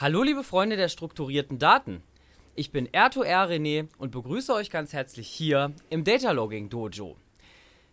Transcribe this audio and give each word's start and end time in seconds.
Hallo 0.00 0.22
liebe 0.22 0.42
Freunde 0.42 0.76
der 0.76 0.88
strukturierten 0.88 1.58
Daten. 1.58 2.02
Ich 2.54 2.72
bin 2.72 2.88
R2R 2.88 3.50
René 3.50 3.88
und 3.98 4.12
begrüße 4.12 4.50
euch 4.54 4.70
ganz 4.70 4.94
herzlich 4.94 5.28
hier 5.28 5.74
im 5.90 6.04
Data 6.04 6.30
Logging 6.30 6.70
Dojo. 6.70 7.18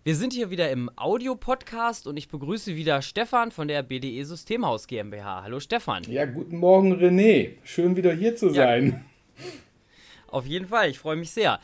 Wir 0.05 0.15
sind 0.15 0.31
hier 0.31 0.49
wieder 0.49 0.71
im 0.71 0.89
Audio-Podcast 0.95 2.07
und 2.07 2.15
ich 2.15 2.29
begrüße 2.29 2.77
wieder 2.77 3.01
Stefan 3.01 3.51
von 3.51 3.67
der 3.67 3.83
BDE 3.83 4.23
Systemhaus 4.23 4.87
GmbH. 4.87 5.43
Hallo 5.43 5.59
Stefan. 5.59 6.03
Ja, 6.03 6.23
guten 6.23 6.59
Morgen 6.59 6.93
René. 6.93 7.55
Schön 7.65 7.97
wieder 7.97 8.13
hier 8.13 8.37
zu 8.37 8.51
sein. 8.51 9.03
Ja, 9.37 9.43
auf 10.27 10.45
jeden 10.45 10.67
Fall, 10.67 10.89
ich 10.89 10.99
freue 10.99 11.17
mich 11.17 11.31
sehr. 11.31 11.59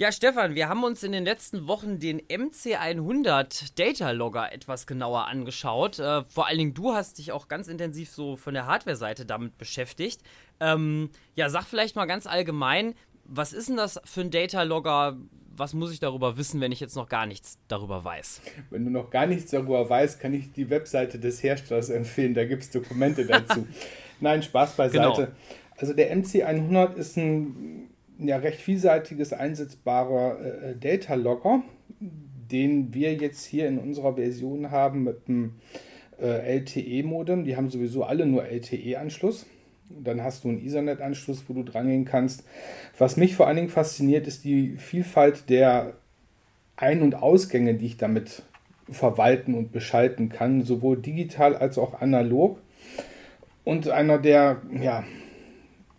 Ja, 0.00 0.10
Stefan, 0.12 0.54
wir 0.54 0.70
haben 0.70 0.82
uns 0.82 1.02
in 1.02 1.12
den 1.12 1.26
letzten 1.26 1.68
Wochen 1.68 1.98
den 1.98 2.22
MC100 2.22 3.72
Data 3.74 4.12
Logger 4.12 4.50
etwas 4.50 4.86
genauer 4.86 5.26
angeschaut. 5.26 5.98
Äh, 5.98 6.22
vor 6.22 6.46
allen 6.46 6.56
Dingen 6.56 6.72
du 6.72 6.94
hast 6.94 7.18
dich 7.18 7.32
auch 7.32 7.48
ganz 7.48 7.68
intensiv 7.68 8.08
so 8.08 8.36
von 8.36 8.54
der 8.54 8.64
Hardware-Seite 8.64 9.26
damit 9.26 9.58
beschäftigt. 9.58 10.22
Ähm, 10.58 11.10
ja, 11.34 11.50
sag 11.50 11.64
vielleicht 11.66 11.96
mal 11.96 12.06
ganz 12.06 12.26
allgemein, 12.26 12.94
was 13.26 13.52
ist 13.52 13.68
denn 13.68 13.76
das 13.76 14.00
für 14.06 14.22
ein 14.22 14.30
Data 14.30 14.62
Logger? 14.62 15.18
Was 15.54 15.74
muss 15.74 15.92
ich 15.92 16.00
darüber 16.00 16.38
wissen, 16.38 16.62
wenn 16.62 16.72
ich 16.72 16.80
jetzt 16.80 16.96
noch 16.96 17.10
gar 17.10 17.26
nichts 17.26 17.58
darüber 17.68 18.02
weiß? 18.02 18.40
Wenn 18.70 18.86
du 18.86 18.90
noch 18.90 19.10
gar 19.10 19.26
nichts 19.26 19.50
darüber 19.50 19.90
weißt, 19.90 20.18
kann 20.18 20.32
ich 20.32 20.50
die 20.50 20.70
Webseite 20.70 21.18
des 21.18 21.42
Herstellers 21.42 21.90
empfehlen. 21.90 22.32
Da 22.32 22.46
gibt 22.46 22.62
es 22.62 22.70
Dokumente 22.70 23.26
dazu. 23.26 23.66
Nein, 24.20 24.42
Spaß 24.42 24.76
beiseite. 24.76 24.98
Genau. 24.98 25.28
Also 25.76 25.92
der 25.92 26.16
MC100 26.16 26.94
ist 26.94 27.18
ein 27.18 27.89
ja 28.28 28.36
recht 28.36 28.60
vielseitiges 28.60 29.32
einsetzbarer 29.32 30.38
äh, 30.40 30.76
Data 30.76 31.14
Logger, 31.14 31.62
den 32.50 32.94
wir 32.94 33.14
jetzt 33.14 33.44
hier 33.44 33.68
in 33.68 33.78
unserer 33.78 34.14
Version 34.14 34.70
haben 34.70 35.04
mit 35.04 35.28
dem 35.28 35.56
äh, 36.20 36.58
LTE-Modem. 36.58 37.44
Die 37.44 37.56
haben 37.56 37.70
sowieso 37.70 38.04
alle 38.04 38.26
nur 38.26 38.44
LTE-Anschluss. 38.44 39.46
Dann 39.88 40.22
hast 40.22 40.44
du 40.44 40.48
einen 40.48 40.64
Ethernet-Anschluss, 40.64 41.44
wo 41.48 41.54
du 41.54 41.64
drangehen 41.64 42.04
kannst. 42.04 42.44
Was 42.98 43.16
mich 43.16 43.34
vor 43.34 43.46
allen 43.46 43.56
Dingen 43.56 43.68
fasziniert, 43.68 44.26
ist 44.26 44.44
die 44.44 44.76
Vielfalt 44.76 45.50
der 45.50 45.94
Ein- 46.76 47.02
und 47.02 47.16
Ausgänge, 47.16 47.74
die 47.74 47.86
ich 47.86 47.96
damit 47.96 48.42
verwalten 48.88 49.54
und 49.54 49.72
beschalten 49.72 50.28
kann, 50.28 50.62
sowohl 50.62 50.96
digital 50.96 51.56
als 51.56 51.78
auch 51.78 52.00
analog. 52.00 52.60
Und 53.64 53.88
einer 53.88 54.18
der 54.18 54.62
ja, 54.80 55.04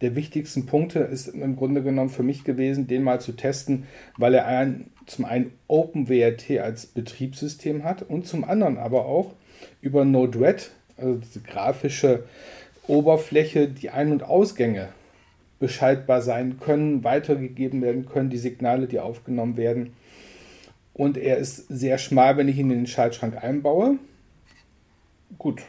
der 0.02 0.16
wichtigsten 0.16 0.66
Punkte 0.66 1.00
ist 1.00 1.28
im 1.28 1.56
Grunde 1.56 1.84
genommen 1.84 2.10
für 2.10 2.24
mich 2.24 2.44
gewesen, 2.44 2.88
den 2.88 3.04
mal 3.04 3.22
zu 3.22 3.34
testen, 3.34 3.86
weil 4.18 4.34
er 4.34 4.48
ein, 4.48 4.90
zum 5.06 5.26
einen 5.26 5.52
OpenWRT 5.68 6.60
als 6.60 6.88
Betriebssystem 6.88 7.84
hat 7.84 8.02
und 8.04 8.28
zum 8.28 8.44
anderen 8.44 8.78
aber 8.78 9.06
auch 9.06 9.34
über 9.82 10.04
Node-RED, 10.04 10.72
also 10.98 11.16
diese 11.16 11.42
grafische 11.42 12.24
Oberfläche, 12.88 13.68
die 13.68 13.92
Ein- 13.92 14.12
und 14.12 14.24
Ausgänge 14.24 14.90
beschaltbar 15.60 16.22
sein 16.22 16.60
können, 16.60 17.04
weitergegeben 17.04 17.82
werden 17.82 18.08
können, 18.08 18.32
die 18.32 18.38
Signale, 18.38 18.88
die 18.88 19.00
aufgenommen 19.00 19.58
werden. 19.58 19.94
Und 20.94 21.18
er 21.18 21.38
ist 21.38 21.68
sehr 21.70 22.00
schmal, 22.00 22.38
wenn 22.38 22.48
ich 22.48 22.58
ihn 22.58 22.72
in 22.72 22.80
den 22.80 22.88
Schaltschrank 22.88 23.42
einbaue. 23.42 23.98
Gut, 25.38 25.62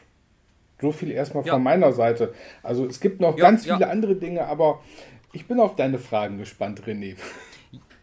so 0.82 0.92
viel 0.92 1.10
erstmal 1.10 1.46
ja. 1.46 1.54
von 1.54 1.62
meiner 1.62 1.92
Seite. 1.92 2.34
Also 2.62 2.84
es 2.84 3.00
gibt 3.00 3.20
noch 3.20 3.38
ja, 3.38 3.44
ganz 3.44 3.62
viele 3.64 3.80
ja. 3.80 3.88
andere 3.88 4.16
Dinge, 4.16 4.44
aber 4.44 4.80
ich 5.32 5.46
bin 5.46 5.60
auf 5.60 5.76
deine 5.76 5.98
Fragen 5.98 6.36
gespannt, 6.36 6.82
René. 6.86 7.16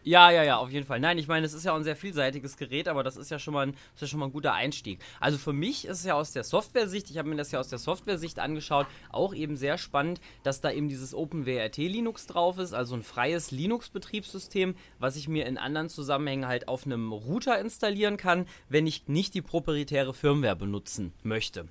Ja, 0.02 0.30
ja, 0.30 0.42
ja, 0.42 0.56
auf 0.56 0.70
jeden 0.70 0.86
Fall. 0.86 0.98
Nein, 0.98 1.18
ich 1.18 1.28
meine, 1.28 1.44
es 1.44 1.52
ist 1.52 1.66
ja 1.66 1.72
auch 1.72 1.76
ein 1.76 1.84
sehr 1.84 1.94
vielseitiges 1.94 2.56
Gerät, 2.56 2.88
aber 2.88 3.02
das 3.02 3.18
ist 3.18 3.30
ja 3.30 3.38
schon 3.38 3.52
mal 3.52 3.66
ein, 3.66 3.74
ist 3.94 4.00
ja 4.00 4.06
schon 4.06 4.18
mal 4.18 4.26
ein 4.26 4.32
guter 4.32 4.54
Einstieg. 4.54 4.98
Also 5.20 5.36
für 5.36 5.52
mich 5.52 5.84
ist 5.84 5.98
es 5.98 6.04
ja 6.04 6.14
aus 6.14 6.32
der 6.32 6.42
Software-Sicht, 6.42 7.10
ich 7.10 7.18
habe 7.18 7.28
mir 7.28 7.36
das 7.36 7.52
ja 7.52 7.60
aus 7.60 7.68
der 7.68 7.78
Software-Sicht 7.78 8.38
angeschaut, 8.38 8.86
auch 9.10 9.34
eben 9.34 9.56
sehr 9.56 9.76
spannend, 9.76 10.22
dass 10.42 10.62
da 10.62 10.70
eben 10.70 10.88
dieses 10.88 11.14
OpenWRT 11.14 11.76
Linux 11.76 12.26
drauf 12.26 12.58
ist, 12.58 12.72
also 12.72 12.94
ein 12.94 13.02
freies 13.02 13.50
Linux-Betriebssystem, 13.50 14.74
was 14.98 15.16
ich 15.16 15.28
mir 15.28 15.44
in 15.44 15.58
anderen 15.58 15.90
Zusammenhängen 15.90 16.48
halt 16.48 16.66
auf 16.66 16.86
einem 16.86 17.12
Router 17.12 17.60
installieren 17.60 18.16
kann, 18.16 18.46
wenn 18.70 18.86
ich 18.86 19.06
nicht 19.06 19.34
die 19.34 19.42
proprietäre 19.42 20.14
Firmware 20.14 20.56
benutzen 20.56 21.12
möchte. 21.22 21.68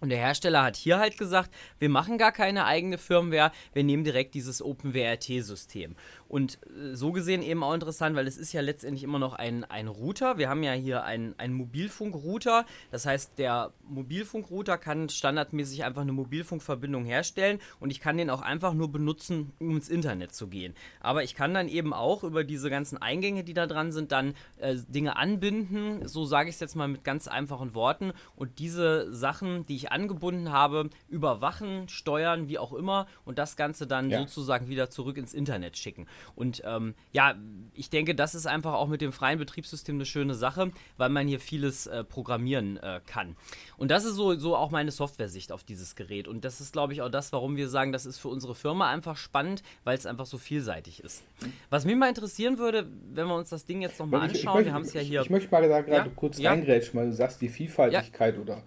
Und 0.00 0.08
der 0.08 0.18
Hersteller 0.18 0.62
hat 0.62 0.76
hier 0.76 0.98
halt 0.98 1.18
gesagt, 1.18 1.50
wir 1.78 1.90
machen 1.90 2.18
gar 2.18 2.32
keine 2.32 2.64
eigene 2.64 2.98
Firmware, 2.98 3.52
wir 3.72 3.84
nehmen 3.84 4.04
direkt 4.04 4.34
dieses 4.34 4.62
OpenWRT-System. 4.62 5.94
Und 6.30 6.60
äh, 6.64 6.94
so 6.94 7.10
gesehen 7.10 7.42
eben 7.42 7.64
auch 7.64 7.74
interessant, 7.74 8.14
weil 8.14 8.28
es 8.28 8.38
ist 8.38 8.52
ja 8.52 8.60
letztendlich 8.60 9.02
immer 9.02 9.18
noch 9.18 9.34
ein, 9.34 9.64
ein 9.64 9.88
Router. 9.88 10.38
Wir 10.38 10.48
haben 10.48 10.62
ja 10.62 10.72
hier 10.72 11.02
einen, 11.02 11.36
einen 11.38 11.54
Mobilfunkrouter. 11.54 12.64
Das 12.92 13.04
heißt, 13.04 13.32
der 13.36 13.72
Mobilfunkrouter 13.88 14.78
kann 14.78 15.08
standardmäßig 15.08 15.82
einfach 15.82 16.02
eine 16.02 16.12
Mobilfunkverbindung 16.12 17.04
herstellen 17.04 17.58
und 17.80 17.90
ich 17.90 18.00
kann 18.00 18.16
den 18.16 18.30
auch 18.30 18.42
einfach 18.42 18.74
nur 18.74 18.92
benutzen, 18.92 19.52
um 19.58 19.74
ins 19.76 19.88
Internet 19.88 20.32
zu 20.32 20.46
gehen. 20.46 20.74
Aber 21.00 21.24
ich 21.24 21.34
kann 21.34 21.52
dann 21.52 21.66
eben 21.66 21.92
auch 21.92 22.22
über 22.22 22.44
diese 22.44 22.70
ganzen 22.70 22.98
Eingänge, 22.98 23.42
die 23.42 23.54
da 23.54 23.66
dran 23.66 23.90
sind, 23.90 24.12
dann 24.12 24.34
äh, 24.58 24.76
Dinge 24.86 25.16
anbinden. 25.16 26.06
So 26.06 26.24
sage 26.26 26.48
ich 26.48 26.54
es 26.54 26.60
jetzt 26.60 26.76
mal 26.76 26.86
mit 26.86 27.02
ganz 27.02 27.26
einfachen 27.26 27.74
Worten. 27.74 28.12
Und 28.36 28.60
diese 28.60 29.12
Sachen, 29.12 29.66
die 29.66 29.74
ich 29.74 29.90
angebunden 29.90 30.52
habe, 30.52 30.90
überwachen, 31.08 31.88
steuern, 31.88 32.48
wie 32.48 32.58
auch 32.58 32.72
immer 32.72 33.08
und 33.24 33.38
das 33.38 33.56
Ganze 33.56 33.88
dann 33.88 34.10
ja. 34.10 34.20
sozusagen 34.20 34.68
wieder 34.68 34.90
zurück 34.90 35.16
ins 35.16 35.34
Internet 35.34 35.76
schicken. 35.76 36.06
Und 36.34 36.62
ähm, 36.64 36.94
ja, 37.12 37.34
ich 37.74 37.90
denke, 37.90 38.14
das 38.14 38.34
ist 38.34 38.46
einfach 38.46 38.74
auch 38.74 38.88
mit 38.88 39.00
dem 39.00 39.12
freien 39.12 39.38
Betriebssystem 39.38 39.96
eine 39.96 40.06
schöne 40.06 40.34
Sache, 40.34 40.70
weil 40.96 41.08
man 41.08 41.26
hier 41.26 41.40
vieles 41.40 41.86
äh, 41.86 42.04
programmieren 42.04 42.76
äh, 42.78 43.00
kann. 43.06 43.36
Und 43.76 43.90
das 43.90 44.04
ist 44.04 44.14
so, 44.14 44.34
so 44.36 44.56
auch 44.56 44.70
meine 44.70 44.90
Software-Sicht 44.90 45.52
auf 45.52 45.64
dieses 45.64 45.96
Gerät. 45.96 46.28
Und 46.28 46.44
das 46.44 46.60
ist, 46.60 46.72
glaube 46.72 46.92
ich, 46.92 47.02
auch 47.02 47.08
das, 47.08 47.32
warum 47.32 47.56
wir 47.56 47.68
sagen, 47.68 47.92
das 47.92 48.06
ist 48.06 48.18
für 48.18 48.28
unsere 48.28 48.54
Firma 48.54 48.90
einfach 48.90 49.16
spannend, 49.16 49.62
weil 49.84 49.96
es 49.96 50.06
einfach 50.06 50.26
so 50.26 50.38
vielseitig 50.38 51.02
ist. 51.02 51.22
Was 51.70 51.84
mich 51.84 51.96
mal 51.96 52.08
interessieren 52.08 52.58
würde, 52.58 52.86
wenn 53.12 53.26
wir 53.26 53.34
uns 53.34 53.50
das 53.50 53.64
Ding 53.64 53.82
jetzt 53.82 53.98
nochmal 53.98 54.22
anschauen, 54.22 54.36
ich 54.36 54.44
möchte, 54.44 54.64
wir 54.66 54.74
haben 54.74 54.82
es 54.82 54.92
ja 54.92 55.00
hier. 55.00 55.22
Ich 55.22 55.30
möchte 55.30 55.50
mal 55.50 55.68
da 55.68 55.80
gerade 55.80 56.08
ja? 56.08 56.14
kurz 56.14 56.38
ja? 56.38 56.50
reingrätschen, 56.50 56.98
weil 56.98 57.06
du 57.06 57.14
sagst, 57.14 57.40
die 57.40 57.48
Vielfaltigkeit 57.48 58.34
ja. 58.36 58.40
oder 58.40 58.62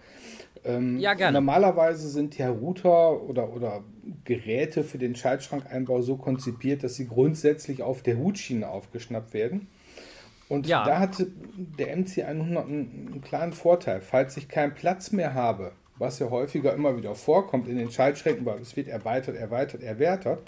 ähm, 0.65 0.99
ja, 0.99 1.13
gerne. 1.13 1.33
Normalerweise 1.33 2.09
sind 2.09 2.37
ja 2.37 2.49
Router 2.49 3.21
oder, 3.21 3.53
oder 3.53 3.83
Geräte 4.23 4.83
für 4.83 4.97
den 4.97 5.15
Schaltschrankeinbau 5.15 6.01
so 6.01 6.17
konzipiert, 6.17 6.83
dass 6.83 6.95
sie 6.95 7.07
grundsätzlich 7.07 7.81
auf 7.83 8.01
der 8.01 8.17
Hutschiene 8.17 8.67
aufgeschnappt 8.67 9.33
werden. 9.33 9.67
Und 10.49 10.67
ja. 10.67 10.83
da 10.85 10.99
hat 10.99 11.25
der 11.57 11.97
MC100 11.97 12.25
einen, 12.25 12.57
einen 12.57 13.21
klaren 13.21 13.53
Vorteil. 13.53 14.01
Falls 14.01 14.37
ich 14.37 14.47
keinen 14.47 14.73
Platz 14.73 15.11
mehr 15.11 15.33
habe, 15.33 15.71
was 15.97 16.19
ja 16.19 16.29
häufiger 16.29 16.73
immer 16.73 16.97
wieder 16.97 17.15
vorkommt 17.15 17.67
in 17.67 17.77
den 17.77 17.91
Schaltschränken, 17.91 18.45
weil 18.45 18.59
es 18.59 18.75
wird 18.75 18.87
erweitert, 18.87 19.35
erweitert, 19.35 19.83
erweitert, 19.83 20.39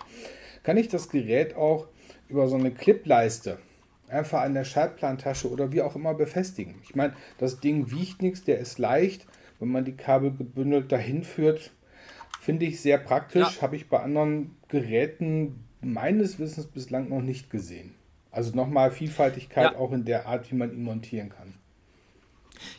kann 0.63 0.77
ich 0.77 0.89
das 0.89 1.09
Gerät 1.09 1.55
auch 1.55 1.87
über 2.27 2.47
so 2.47 2.55
eine 2.55 2.71
Clipleiste 2.71 3.59
einfach 4.07 4.41
an 4.41 4.53
der 4.53 4.63
Schaltplantasche 4.63 5.49
oder 5.49 5.71
wie 5.71 5.81
auch 5.81 5.95
immer 5.95 6.13
befestigen. 6.13 6.75
Ich 6.83 6.95
meine, 6.95 7.13
das 7.37 7.59
Ding 7.59 7.91
wiegt 7.91 8.21
nichts, 8.21 8.43
der 8.43 8.59
ist 8.59 8.77
leicht 8.77 9.25
wenn 9.65 9.71
man 9.71 9.85
die 9.85 9.97
Kabel 9.97 10.31
gebündelt 10.31 10.91
dahin 10.91 11.23
führt, 11.23 11.71
finde 12.39 12.67
ich 12.67 12.79
sehr 12.79 12.99
praktisch. 12.99 13.55
Ja. 13.55 13.61
Habe 13.63 13.75
ich 13.75 13.89
bei 13.89 13.99
anderen 13.99 14.55
Geräten 14.67 15.65
meines 15.81 16.37
Wissens 16.37 16.67
bislang 16.67 17.09
noch 17.09 17.21
nicht 17.21 17.49
gesehen. 17.49 17.95
Also 18.29 18.55
nochmal 18.55 18.91
Vielfaltigkeit 18.91 19.71
ja. 19.71 19.77
auch 19.79 19.91
in 19.91 20.05
der 20.05 20.27
Art, 20.27 20.51
wie 20.51 20.55
man 20.55 20.71
ihn 20.71 20.83
montieren 20.83 21.29
kann. 21.29 21.55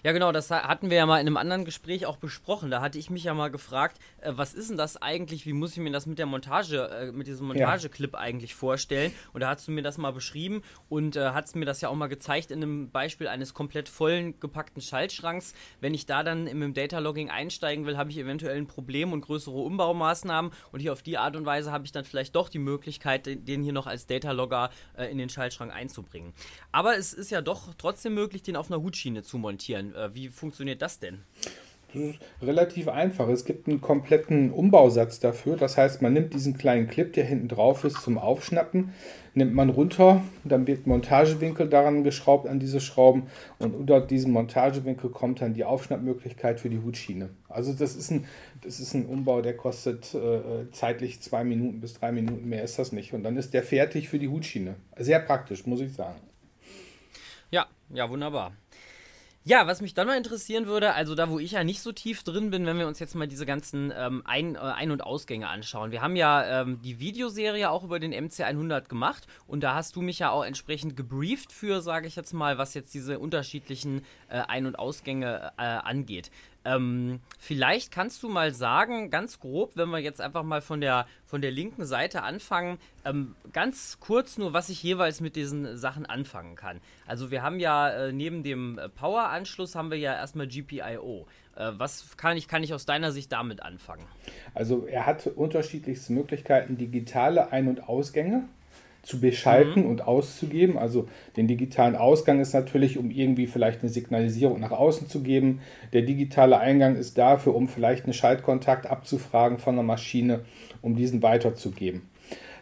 Ja, 0.03 0.13
genau, 0.13 0.33
das 0.33 0.51
hatten 0.51 0.91
wir 0.91 0.97
ja 0.97 1.07
mal 1.07 1.21
in 1.21 1.27
einem 1.27 1.37
anderen 1.37 1.65
Gespräch 1.65 2.07
auch 2.07 2.17
besprochen. 2.17 2.71
Da 2.71 2.81
hatte 2.81 2.99
ich 2.99 3.11
mich 3.11 3.25
ja 3.25 3.35
mal 3.35 3.51
gefragt, 3.51 3.99
äh, 4.21 4.33
was 4.35 4.55
ist 4.55 4.71
denn 4.71 4.77
das 4.77 4.97
eigentlich, 4.97 5.47
wie 5.47 5.53
muss 5.53 5.73
ich 5.73 5.79
mir 5.79 5.91
das 5.91 6.07
mit 6.07 6.19
der 6.19 6.27
Montage, 6.27 6.89
äh, 6.89 7.13
mit 7.13 7.27
diesem 7.27 7.49
Montageclip 7.49 8.13
ja. 8.15 8.19
eigentlich 8.19 8.55
vorstellen? 8.55 9.13
Und 9.33 9.41
da 9.41 9.51
hast 9.51 9.67
du 9.69 9.73
mir 9.73 9.83
das 9.83 9.99
mal 9.99 10.13
beschrieben 10.13 10.63
und 10.89 11.17
äh, 11.17 11.31
hast 11.31 11.57
mir 11.57 11.65
das 11.65 11.81
ja 11.81 11.89
auch 11.89 11.95
mal 11.95 12.09
gezeigt 12.09 12.51
in 12.51 12.63
einem 12.63 12.91
Beispiel 12.91 13.29
eines 13.29 13.55
komplett 13.55 13.89
vollen 13.89 14.39
gepackten 14.41 14.83
Schaltschranks. 14.83 15.55
Wenn 15.81 15.95
ich 15.95 16.07
da 16.07 16.23
dann 16.23 16.47
im 16.47 16.75
Data 16.75 16.99
Logging 16.99 17.31
einsteigen 17.31 17.87
will, 17.87 17.97
habe 17.97 18.11
ich 18.11 18.19
eventuell 18.19 18.57
ein 18.57 18.67
Problem 18.67 19.13
und 19.13 19.21
größere 19.21 19.57
Umbaumaßnahmen 19.57 20.51
und 20.73 20.81
hier 20.81 20.93
auf 20.93 21.03
die 21.03 21.19
Art 21.19 21.37
und 21.37 21.47
Weise 21.47 21.73
habe 21.73 21.85
ich 21.85 21.93
dann 21.93 22.05
vielleicht 22.05 22.35
doch 22.35 22.49
die 22.49 22.59
Möglichkeit, 22.59 23.27
den 23.27 23.63
hier 23.63 23.73
noch 23.73 23.87
als 23.87 24.07
Data 24.07 24.33
Logger 24.33 24.71
äh, 24.97 25.11
in 25.11 25.19
den 25.19 25.29
Schaltschrank 25.29 25.73
einzubringen. 25.73 26.33
Aber 26.73 26.97
es 26.97 27.13
ist 27.13 27.31
ja 27.31 27.41
doch 27.41 27.75
trotzdem 27.79 28.15
möglich, 28.15 28.43
den 28.43 28.57
auf 28.57 28.71
einer 28.71 28.81
Hutschiene 28.81 29.23
zu 29.23 29.39
montieren 29.39 29.66
montieren. 29.67 29.95
Äh, 29.95 30.15
wie 30.15 30.29
funktioniert 30.29 30.83
das 30.83 30.99
denn? 30.99 31.23
Das 31.95 32.03
ist 32.03 32.19
relativ 32.43 32.89
einfach. 32.89 33.29
Es 33.29 33.45
gibt 33.45 33.69
einen 33.69 33.81
kompletten 33.81 34.51
Umbausatz 34.51 35.21
dafür. 35.21 35.57
Das 35.57 35.79
heißt, 35.79 36.03
man 36.03 36.13
nimmt 36.13 36.35
diesen 36.35 36.59
kleinen 36.59 36.89
Clip, 36.89 37.13
der 37.13 37.25
hinten 37.25 37.49
drauf 37.49 37.85
ist, 37.85 38.03
zum 38.03 38.19
Aufschnappen, 38.19 38.93
nimmt 39.35 39.55
man 39.55 39.71
runter, 39.71 40.21
dann 40.45 40.67
wird 40.67 40.87
Montagewinkel 40.87 41.69
daran 41.69 42.05
geschraubt 42.05 42.49
an 42.49 42.59
diese 42.59 42.81
Schrauben 42.81 43.29
und 43.59 43.75
unter 43.75 44.01
diesem 44.01 44.33
Montagewinkel 44.33 45.11
kommt 45.11 45.41
dann 45.41 45.55
die 45.55 45.65
Aufschnappmöglichkeit 45.65 46.59
für 46.61 46.69
die 46.69 46.81
Hutschiene. 46.81 47.31
Also 47.49 47.73
das 47.73 47.95
ist 47.95 48.11
ein, 48.11 48.27
das 48.63 48.81
ist 48.81 48.93
ein 48.95 49.07
Umbau, 49.07 49.41
der 49.41 49.57
kostet 49.57 50.13
äh, 50.15 50.71
zeitlich 50.73 51.21
zwei 51.23 51.45
Minuten 51.45 51.81
bis 51.81 51.95
drei 51.95 52.13
Minuten, 52.13 52.49
mehr 52.49 52.65
ist 52.65 52.79
das 52.79 52.93
nicht. 52.93 53.15
Und 53.15 53.23
dann 53.23 53.37
ist 53.37 53.55
der 53.55 53.63
fertig 53.63 54.09
für 54.09 54.19
die 54.19 54.29
Hutschiene. 54.29 54.75
Sehr 54.99 55.21
praktisch, 55.21 55.65
muss 55.67 55.81
ich 55.81 55.95
sagen. 55.95 56.21
Ja, 57.51 57.67
ja, 57.91 58.11
wunderbar. 58.11 58.53
Ja, 59.49 59.69
was 59.69 59.81
mich 59.81 59.95
dann 59.95 60.09
mal 60.09 60.17
interessieren 60.17 60.67
würde, 60.67 60.95
also 60.95 61.15
da, 61.15 61.31
wo 61.31 61.39
ich 61.39 61.53
ja 61.53 61.63
nicht 61.63 61.81
so 61.81 61.93
tief 61.93 62.25
drin 62.25 62.51
bin, 62.51 62.67
wenn 62.67 62.81
wir 62.81 62.89
uns 62.89 62.99
jetzt 62.99 63.15
mal 63.15 63.29
diese 63.29 63.47
ganzen 63.47 63.93
ähm, 63.97 64.23
Ein-, 64.25 64.57
äh, 64.57 64.59
Ein 64.59 64.91
und 64.91 65.05
Ausgänge 65.05 65.47
anschauen. 65.47 65.93
Wir 65.93 66.03
haben 66.03 66.17
ja 66.17 66.63
ähm, 66.63 66.83
die 66.83 66.99
Videoserie 66.99 67.71
auch 67.71 67.85
über 67.85 68.01
den 68.01 68.13
MC100 68.13 68.89
gemacht 68.89 69.29
und 69.47 69.63
da 69.63 69.75
hast 69.75 69.95
du 69.95 70.03
mich 70.03 70.19
ja 70.19 70.31
auch 70.31 70.45
entsprechend 70.45 70.97
gebrieft 70.97 71.53
für, 71.53 71.81
sage 71.81 72.09
ich 72.09 72.17
jetzt 72.17 72.33
mal, 72.33 72.59
was 72.59 72.75
jetzt 72.75 72.93
diese 72.93 73.21
unterschiedlichen 73.21 74.05
äh, 74.29 74.41
Ein- 74.41 74.67
und 74.67 74.81
Ausgänge 74.81 75.53
äh, 75.59 75.63
angeht. 75.63 76.33
Ähm, 76.67 77.21
vielleicht 77.39 77.93
kannst 77.93 78.23
du 78.25 78.29
mal 78.29 78.53
sagen, 78.53 79.11
ganz 79.11 79.39
grob, 79.39 79.73
wenn 79.77 79.89
wir 79.91 79.99
jetzt 79.99 80.21
einfach 80.21 80.43
mal 80.43 80.61
von 80.61 80.81
der, 80.81 81.07
von 81.25 81.41
der 81.41 81.53
linken 81.53 81.85
Seite 81.85 82.25
anfangen, 82.25 82.79
ähm, 83.05 83.37
ganz 83.53 83.99
kurz 84.01 84.37
nur, 84.37 84.53
was 84.53 84.69
ich 84.69 84.83
jeweils 84.83 85.21
mit 85.21 85.37
diesen 85.37 85.77
Sachen 85.77 86.07
anfangen 86.07 86.57
kann. 86.57 86.81
Also 87.07 87.31
wir 87.31 87.43
haben 87.43 87.61
ja 87.61 87.89
äh, 87.91 88.13
neben 88.13 88.43
dem 88.43 88.79
äh, 88.79 88.89
Power-Anschluss 88.89 89.77
haben 89.77 89.91
wir 89.91 89.99
ja 89.99 90.15
erstmal 90.15 90.49
GPIO. 90.49 91.27
Äh, 91.55 91.73
was 91.77 92.17
kann 92.17 92.37
ich, 92.37 92.49
kann 92.49 92.65
ich 92.65 92.75
aus 92.75 92.85
deiner 92.85 93.13
Sicht 93.13 93.31
damit 93.31 93.63
anfangen? 93.63 94.05
Also 94.53 94.87
er 94.87 95.07
hat 95.07 95.27
unterschiedlichste 95.29 96.13
Möglichkeiten, 96.13 96.77
digitale 96.77 97.53
Ein- 97.53 97.69
und 97.69 97.89
Ausgänge 97.89 98.49
zu 99.07 99.21
beschalten 99.21 99.83
mhm. 99.83 99.87
und 99.87 100.07
auszugeben. 100.07 100.77
Also 100.77 101.07
den 101.37 101.47
digitalen 101.47 101.95
Ausgang 101.95 102.41
ist 102.41 102.53
natürlich, 102.53 102.99
um 102.99 103.11
irgendwie 103.11 103.47
vielleicht 103.47 103.83
eine 103.83 103.89
Signalisierung 103.89 104.59
nach 104.59 104.73
außen 104.73 105.09
zu 105.09 105.23
geben. 105.23 105.61
Der 105.93 106.03
digitale 106.03 106.59
Eingang 106.59 106.97
ist 106.97 107.17
dafür, 107.17 107.55
um 107.55 107.69
vielleicht 107.69 108.05
einen 108.05 108.13
Schaltkontakt 108.13 108.87
abzufragen 108.87 109.59
von 109.59 109.75
einer 109.75 109.85
Maschine, 109.85 110.41
um 110.83 110.97
diesen 110.97 111.23
weiterzugeben. 111.23 112.03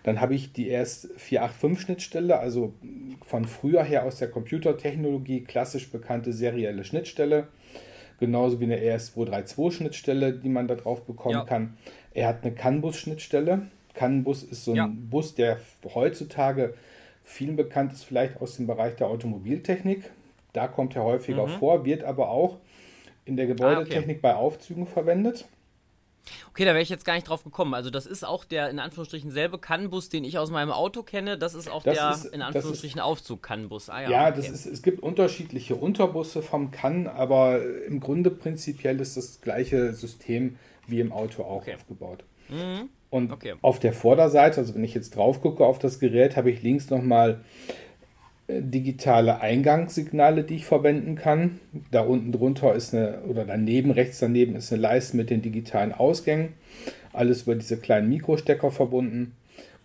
Dann 0.02 0.20
habe 0.20 0.34
ich 0.34 0.52
die 0.52 0.70
RS485-Schnittstelle, 0.70 2.38
also 2.38 2.74
von 3.24 3.46
früher 3.46 3.82
her 3.82 4.04
aus 4.04 4.18
der 4.18 4.28
Computertechnologie 4.28 5.44
klassisch 5.44 5.90
bekannte 5.90 6.34
serielle 6.34 6.84
Schnittstelle, 6.84 7.48
genauso 8.20 8.60
wie 8.60 8.64
eine 8.64 8.80
RS232-Schnittstelle, 8.80 10.34
die 10.34 10.50
man 10.50 10.68
da 10.68 10.74
drauf 10.74 11.06
bekommen 11.06 11.36
ja. 11.36 11.44
kann. 11.44 11.78
Er 12.12 12.28
hat 12.28 12.44
eine 12.44 12.54
CAN-Bus-Schnittstelle, 12.54 13.62
CAN-Bus 13.94 14.42
ist 14.42 14.64
so 14.64 14.72
ein 14.72 14.76
ja. 14.76 14.90
Bus, 14.92 15.34
der 15.34 15.58
heutzutage 15.94 16.74
vielen 17.24 17.56
bekannt 17.56 17.92
ist, 17.92 18.04
vielleicht 18.04 18.40
aus 18.40 18.56
dem 18.56 18.66
Bereich 18.66 18.96
der 18.96 19.08
Automobiltechnik. 19.08 20.10
Da 20.52 20.68
kommt 20.68 20.94
er 20.94 21.02
häufiger 21.02 21.46
mhm. 21.46 21.58
vor, 21.58 21.84
wird 21.84 22.04
aber 22.04 22.28
auch 22.28 22.58
in 23.24 23.36
der 23.36 23.46
Gebäudetechnik 23.46 24.16
ah, 24.16 24.18
okay. 24.18 24.20
bei 24.22 24.34
Aufzügen 24.34 24.86
verwendet. 24.86 25.46
Okay, 26.50 26.64
da 26.64 26.70
wäre 26.70 26.82
ich 26.82 26.88
jetzt 26.88 27.04
gar 27.04 27.14
nicht 27.14 27.28
drauf 27.28 27.44
gekommen. 27.44 27.74
Also 27.74 27.90
das 27.90 28.06
ist 28.06 28.24
auch 28.24 28.44
der 28.44 28.70
in 28.70 28.78
Anführungsstrichen 28.78 29.30
selbe 29.30 29.58
CAN-Bus, 29.58 30.08
den 30.08 30.24
ich 30.24 30.38
aus 30.38 30.50
meinem 30.50 30.70
Auto 30.70 31.02
kenne. 31.02 31.36
Das 31.36 31.54
ist 31.54 31.68
auch 31.68 31.82
das 31.82 31.96
der 31.96 32.10
ist, 32.12 32.24
in 32.26 32.42
Anführungsstrichen 32.42 33.00
Aufzug-CAN-Bus. 33.00 33.90
Ah, 33.90 34.02
ja, 34.02 34.10
ja 34.10 34.28
okay. 34.28 34.36
das 34.36 34.48
ist, 34.48 34.66
es 34.66 34.82
gibt 34.82 35.02
unterschiedliche 35.02 35.74
Unterbusse 35.74 36.42
vom 36.42 36.70
CAN, 36.70 37.06
aber 37.06 37.62
im 37.86 38.00
Grunde 38.00 38.30
prinzipiell 38.30 39.00
ist 39.00 39.16
das 39.16 39.40
gleiche 39.40 39.92
System 39.92 40.56
wie 40.86 41.00
im 41.00 41.12
Auto 41.12 41.42
auch 41.42 41.62
okay. 41.62 41.74
aufgebaut. 41.74 42.24
Mhm. 42.48 42.88
Und 43.10 43.30
okay. 43.30 43.54
auf 43.62 43.78
der 43.78 43.92
Vorderseite, 43.92 44.58
also 44.58 44.74
wenn 44.74 44.82
ich 44.82 44.94
jetzt 44.94 45.16
drauf 45.16 45.40
gucke 45.40 45.64
auf 45.64 45.78
das 45.78 46.00
Gerät, 46.00 46.36
habe 46.36 46.50
ich 46.50 46.62
links 46.62 46.90
nochmal 46.90 47.40
äh, 48.48 48.60
digitale 48.60 49.40
Eingangssignale, 49.40 50.42
die 50.42 50.56
ich 50.56 50.66
verwenden 50.66 51.14
kann. 51.14 51.60
Da 51.90 52.00
unten 52.02 52.32
drunter 52.32 52.74
ist 52.74 52.92
eine, 52.92 53.20
oder 53.22 53.44
daneben, 53.44 53.90
rechts 53.90 54.18
daneben 54.18 54.56
ist 54.56 54.72
eine 54.72 54.82
Leiste 54.82 55.16
mit 55.16 55.30
den 55.30 55.42
digitalen 55.42 55.92
Ausgängen. 55.92 56.54
Alles 57.12 57.42
über 57.42 57.54
diese 57.54 57.76
kleinen 57.76 58.08
Mikrostecker 58.08 58.72
verbunden. 58.72 59.36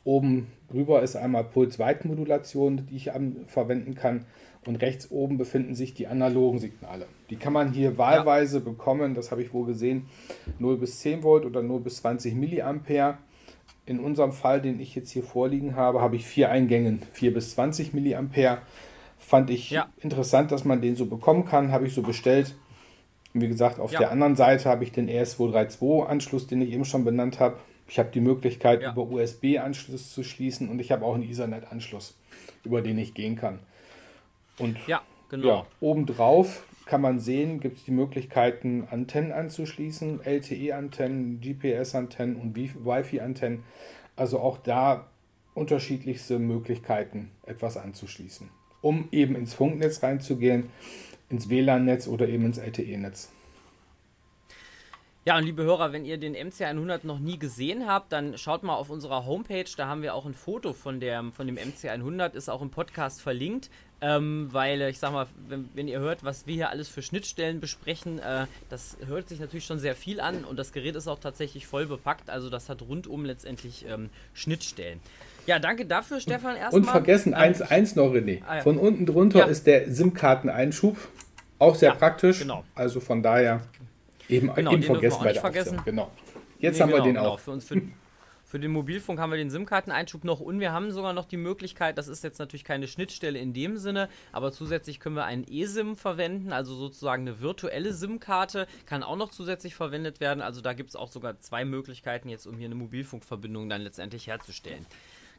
Oben 0.03 0.47
drüber 0.69 1.01
ist 1.01 1.15
einmal 1.15 1.43
Pulsweitenmodulation, 1.43 2.87
die 2.87 2.95
ich 2.95 3.11
verwenden 3.47 3.95
kann. 3.95 4.25
Und 4.65 4.75
rechts 4.77 5.09
oben 5.09 5.37
befinden 5.37 5.73
sich 5.73 5.93
die 5.93 6.07
analogen 6.07 6.59
Signale. 6.59 7.05
Die 7.29 7.37
kann 7.37 7.53
man 7.53 7.71
hier 7.71 7.97
wahlweise 7.97 8.57
ja. 8.57 8.63
bekommen, 8.63 9.15
das 9.15 9.31
habe 9.31 9.41
ich 9.41 9.53
wohl 9.53 9.65
gesehen, 9.65 10.07
0 10.59 10.77
bis 10.77 10.99
10 10.99 11.23
Volt 11.23 11.45
oder 11.45 11.63
0 11.63 11.79
bis 11.79 11.97
20 11.97 12.35
Milliampere. 12.35 13.17
In 13.85 13.99
unserem 13.99 14.33
Fall, 14.33 14.61
den 14.61 14.79
ich 14.79 14.95
jetzt 14.95 15.11
hier 15.11 15.23
vorliegen 15.23 15.75
habe, 15.75 16.01
habe 16.01 16.17
ich 16.17 16.25
vier 16.25 16.49
Eingängen, 16.49 17.01
4 17.13 17.33
bis 17.33 17.51
20 17.51 17.93
Milliampere. 17.93 18.59
Fand 19.17 19.49
ich 19.49 19.71
ja. 19.71 19.87
interessant, 20.01 20.51
dass 20.51 20.65
man 20.65 20.81
den 20.81 20.95
so 20.95 21.05
bekommen 21.05 21.45
kann, 21.45 21.71
habe 21.71 21.87
ich 21.87 21.93
so 21.93 22.01
bestellt. 22.01 22.55
wie 23.33 23.47
gesagt, 23.47 23.79
auf 23.79 23.91
ja. 23.93 23.99
der 23.99 24.11
anderen 24.11 24.35
Seite 24.35 24.69
habe 24.69 24.83
ich 24.83 24.91
den 24.91 25.09
RS232-Anschluss, 25.09 26.47
den 26.47 26.61
ich 26.61 26.71
eben 26.71 26.85
schon 26.85 27.05
benannt 27.05 27.39
habe. 27.39 27.57
Ich 27.89 27.97
habe 27.97 28.09
die 28.12 28.21
Möglichkeit, 28.21 28.83
über 28.83 29.09
USB-Anschluss 29.09 30.13
zu 30.13 30.24
schließen 30.24 30.69
und 30.69 30.80
ich 30.80 30.91
habe 30.91 31.03
auch 31.03 31.15
einen 31.15 31.30
Ethernet-Anschluss, 31.30 32.15
über 32.63 32.81
den 32.81 33.00
ich 33.00 33.15
gehen 33.15 33.36
kann. 33.36 33.59
Und 34.59 34.77
ja, 34.88 35.01
genau. 35.30 35.47
Ja, 35.47 35.65
obendrauf 35.80 36.65
kann 36.86 37.01
man 37.01 37.19
sehen, 37.19 37.59
gibt 37.59 37.77
es 37.77 37.83
die 37.83 37.91
Möglichkeiten, 37.91 38.88
Antennen 38.89 39.31
anzuschließen, 39.31 40.21
LTE-Antennen, 40.24 41.41
GPS-Antennen 41.41 42.36
und 42.36 42.56
Wi-Fi-Antennen. 42.56 43.63
Also 44.15 44.39
auch 44.39 44.57
da 44.57 45.07
unterschiedlichste 45.53 46.39
Möglichkeiten, 46.39 47.31
etwas 47.45 47.77
anzuschließen, 47.77 48.50
um 48.81 49.07
eben 49.12 49.35
ins 49.35 49.53
Funknetz 49.53 50.03
reinzugehen, 50.03 50.69
ins 51.30 51.50
WLAN-Netz 51.50 52.07
oder 52.07 52.27
eben 52.27 52.45
ins 52.45 52.57
LTE-Netz. 52.57 53.31
Ja, 55.25 55.38
und 55.38 55.44
liebe 55.44 55.63
Hörer, 55.63 55.92
wenn 55.92 56.06
ihr 56.06 56.18
den 56.18 56.33
MC100 56.33 57.01
noch 57.04 57.19
nie 57.19 57.38
gesehen 57.38 57.88
habt, 57.88 58.13
dann 58.13 58.38
schaut 58.38 58.63
mal 58.63 58.75
auf 58.75 58.89
unserer 58.89 59.25
Homepage, 59.25 59.66
da 59.75 59.88
haben 59.88 60.01
wir 60.01 60.16
auch 60.16 60.25
ein 60.25 60.33
Foto 60.33 60.71
von, 60.71 61.01
der, 61.01 61.24
von 61.36 61.45
dem 61.45 61.57
MC100, 61.57 62.36
ist 62.36 62.50
auch 62.50 62.62
im 62.62 62.69
Podcast 62.69 63.21
verlinkt. 63.21 63.69
Ähm, 64.01 64.48
weil 64.54 64.81
ich 64.83 64.98
sag 64.98 65.12
mal, 65.12 65.27
wenn, 65.50 65.68
wenn, 65.74 65.89
ihr 65.89 66.00
hört, 66.00 66.24
was 66.24 66.48
wir 66.48 66.56
hier 66.56 66.69
alles 66.69 66.88
für 66.88 67.01
Schnittstellen 67.01 67.60
besprechen, 67.60 68.19
äh, 68.19 68.45
das 68.69 68.95
hört 69.06 69.27
sich 69.27 69.42
natürlich 69.42 69.66
schon 69.66 69.77
sehr 69.77 69.94
viel 69.94 70.21
an 70.21 70.45
und 70.45 70.57
das 70.57 70.71
Gerät 70.71 70.95
ist 70.95 71.10
auch 71.10 71.19
tatsächlich 71.19 71.68
voll 71.68 71.86
bepackt, 71.86 72.30
also 72.30 72.50
das 72.50 72.69
hat 72.69 72.81
rundum 72.81 73.25
letztendlich 73.25 73.86
ähm, 73.89 74.10
Schnittstellen. 74.33 75.01
Ja, 75.48 75.60
danke 75.60 75.86
dafür, 75.86 76.21
Stefan, 76.21 76.56
erstmal. 76.56 76.81
Und 76.81 76.86
vergessen, 76.86 77.33
ähm, 77.33 77.39
eins, 77.39 77.62
eins 77.62 77.98
noch, 77.98 78.13
René. 78.13 78.42
Ah, 78.48 78.56
ja. 78.56 78.62
Von 78.62 78.77
unten 78.77 79.06
drunter 79.06 79.39
ja. 79.39 79.45
ist 79.48 79.68
der 79.68 79.92
SIM-Karteneinschub. 79.92 80.95
Auch 81.57 81.75
sehr 81.75 81.89
ja, 81.89 81.95
praktisch. 81.95 82.39
Genau. 82.39 82.63
Also 82.75 83.01
von 83.01 83.21
daher 83.21 83.62
eben, 84.29 84.53
genau, 84.53 84.71
eben 84.71 84.83
vergessen 84.83 85.23
bei 85.23 85.33
der 85.33 85.41
vergessen. 85.41 85.81
Genau. 85.85 86.11
Jetzt 86.59 86.75
nee, 86.75 86.81
haben 86.81 86.89
genau, 86.89 87.03
wir 87.03 87.09
den 87.09 87.15
genau. 87.15 87.29
auch. 87.29 87.39
Für 87.39 87.51
uns, 87.51 87.65
für, 87.65 87.81
für 88.45 88.59
den 88.59 88.71
Mobilfunk 88.71 89.19
haben 89.19 89.29
wir 89.29 89.37
den 89.37 89.51
SIM-Karteneinschub 89.51 90.23
noch 90.23 90.39
und 90.39 90.59
wir 90.59 90.71
haben 90.71 90.91
sogar 90.91 91.13
noch 91.13 91.25
die 91.25 91.37
Möglichkeit, 91.37 91.97
das 91.97 92.07
ist 92.07 92.23
jetzt 92.23 92.39
natürlich 92.39 92.63
keine 92.63 92.87
Schnittstelle 92.87 93.37
in 93.37 93.53
dem 93.53 93.77
Sinne, 93.77 94.09
aber 94.31 94.51
zusätzlich 94.51 94.99
können 94.99 95.15
wir 95.15 95.25
einen 95.25 95.45
eSIM 95.47 95.95
verwenden, 95.95 96.51
also 96.51 96.73
sozusagen 96.75 97.27
eine 97.27 97.41
virtuelle 97.41 97.93
SIM-Karte, 97.93 98.67
kann 98.87 99.03
auch 99.03 99.17
noch 99.17 99.29
zusätzlich 99.29 99.75
verwendet 99.75 100.19
werden. 100.19 100.41
Also 100.41 100.61
da 100.61 100.73
gibt 100.73 100.89
es 100.89 100.95
auch 100.95 101.11
sogar 101.11 101.39
zwei 101.39 101.63
Möglichkeiten 101.63 102.27
jetzt, 102.27 102.47
um 102.47 102.57
hier 102.57 102.65
eine 102.65 102.75
Mobilfunkverbindung 102.75 103.69
dann 103.69 103.81
letztendlich 103.81 104.25
herzustellen. 104.27 104.85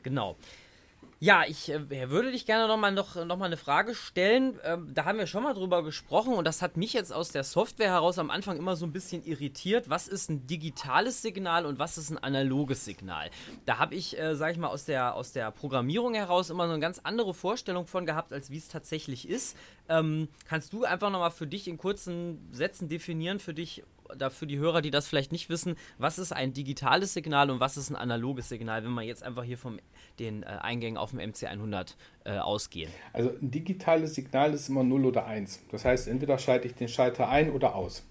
Genau. 0.03 0.37
Ja, 1.23 1.45
ich 1.47 1.71
äh, 1.71 2.09
würde 2.09 2.33
dich 2.33 2.47
gerne 2.47 2.67
nochmal 2.67 2.93
noch, 2.93 3.15
noch 3.27 3.37
mal 3.37 3.45
eine 3.45 3.59
Frage 3.59 3.95
stellen. 3.95 4.59
Ähm, 4.65 4.95
da 4.95 5.05
haben 5.05 5.19
wir 5.19 5.27
schon 5.27 5.43
mal 5.43 5.53
drüber 5.53 5.85
gesprochen 5.85 6.33
und 6.33 6.47
das 6.47 6.63
hat 6.63 6.79
mich 6.79 6.95
jetzt 6.95 7.13
aus 7.13 7.29
der 7.29 7.45
Software 7.45 7.91
heraus 7.91 8.19
am 8.19 8.31
Anfang 8.31 8.57
immer 8.57 8.75
so 8.75 8.87
ein 8.87 8.93
bisschen 8.93 9.23
irritiert. 9.25 9.91
Was 9.91 10.09
ist 10.09 10.31
ein 10.31 10.47
digitales 10.47 11.21
Signal 11.21 11.67
und 11.67 11.79
was 11.79 11.99
ist 11.99 12.09
ein 12.09 12.17
analoges 12.17 12.87
Signal? 12.87 13.31
Da 13.67 13.77
habe 13.77 13.97
ich, 13.97 14.19
äh, 14.19 14.35
sage 14.35 14.53
ich 14.53 14.59
mal, 14.59 14.69
aus 14.69 14.87
der, 14.87 15.15
aus 15.15 15.33
der 15.33 15.51
Programmierung 15.51 16.15
heraus 16.15 16.49
immer 16.49 16.65
so 16.67 16.73
eine 16.73 16.81
ganz 16.81 17.01
andere 17.05 17.35
Vorstellung 17.35 17.87
von 17.87 18.07
gehabt, 18.07 18.33
als 18.33 18.49
wie 18.51 18.57
es 18.57 18.69
tatsächlich 18.69 19.29
ist. 19.29 19.59
Ähm, 19.91 20.29
kannst 20.49 20.73
du 20.73 20.85
einfach 20.85 21.11
nochmal 21.11 21.33
für 21.33 21.47
dich 21.47 21.69
in 21.69 21.77
kurzen 21.77 22.49
Sätzen 22.51 22.89
definieren, 22.89 23.41
für 23.41 23.53
dich, 23.53 23.83
da 24.17 24.31
für 24.31 24.47
die 24.47 24.59
Hörer, 24.59 24.83
die 24.83 24.91
das 24.91 25.09
vielleicht 25.09 25.33
nicht 25.33 25.49
wissen, 25.49 25.77
was 25.99 26.19
ist 26.19 26.33
ein 26.33 26.53
digitales 26.53 27.15
Signal 27.15 27.51
und 27.51 27.61
was 27.61 27.77
ist 27.77 27.91
ein 27.91 27.97
analoges 27.97 28.49
Signal, 28.49 28.85
wenn 28.85 28.93
man 28.93 29.05
jetzt 29.05 29.23
einfach 29.23 29.45
hier 29.45 29.59
von 29.59 29.81
den 30.19 30.43
äh, 30.43 30.47
Eingängen 30.47 30.97
auf 30.97 31.11
dem 31.11 31.21
MC100 31.21 31.95
äh, 32.25 32.39
ausgehen? 32.39 32.91
Also 33.13 33.31
ein 33.31 33.51
digitales 33.51 34.15
Signal 34.15 34.55
ist 34.55 34.69
immer 34.69 34.85
0 34.85 35.07
oder 35.07 35.27
1. 35.27 35.65
Das 35.71 35.85
heißt, 35.85 36.09
entweder 36.09 36.39
schalte 36.39 36.69
ich 36.69 36.75
den 36.75 36.89
Schalter 36.89 37.29
ein 37.29 37.51
oder 37.51 37.75
aus. 37.75 38.05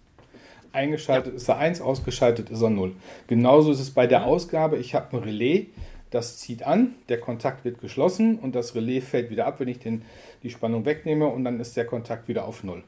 Eingeschaltet 0.72 1.34
ja. 1.34 1.38
ist 1.38 1.48
er 1.48 1.58
1, 1.58 1.82
ausgeschaltet 1.82 2.50
ist 2.50 2.62
er 2.62 2.70
0. 2.70 2.94
Genauso 3.28 3.72
ist 3.72 3.80
es 3.80 3.92
bei 3.92 4.08
der 4.08 4.26
Ausgabe. 4.26 4.78
Ich 4.78 4.94
habe 4.94 5.18
ein 5.18 5.24
Relais, 5.24 5.68
das 6.12 6.38
zieht 6.38 6.64
an, 6.64 6.96
der 7.08 7.20
Kontakt 7.20 7.66
wird 7.66 7.80
geschlossen 7.80 8.40
und 8.40 8.56
das 8.56 8.76
Relais 8.76 9.02
fällt 9.02 9.30
wieder 9.30 9.46
ab, 9.48 9.60
wenn 9.60 9.68
ich 9.68 9.80
den, 9.80 10.04
die 10.44 10.50
Spannung 10.50 10.86
wegnehme 10.86 11.28
und 11.28 11.44
dann 11.44 11.60
ist 11.60 11.78
der 11.78 11.86
Kontakt 11.86 12.28
wieder 12.28 12.46
auf 12.46 12.64
0. 12.64 12.84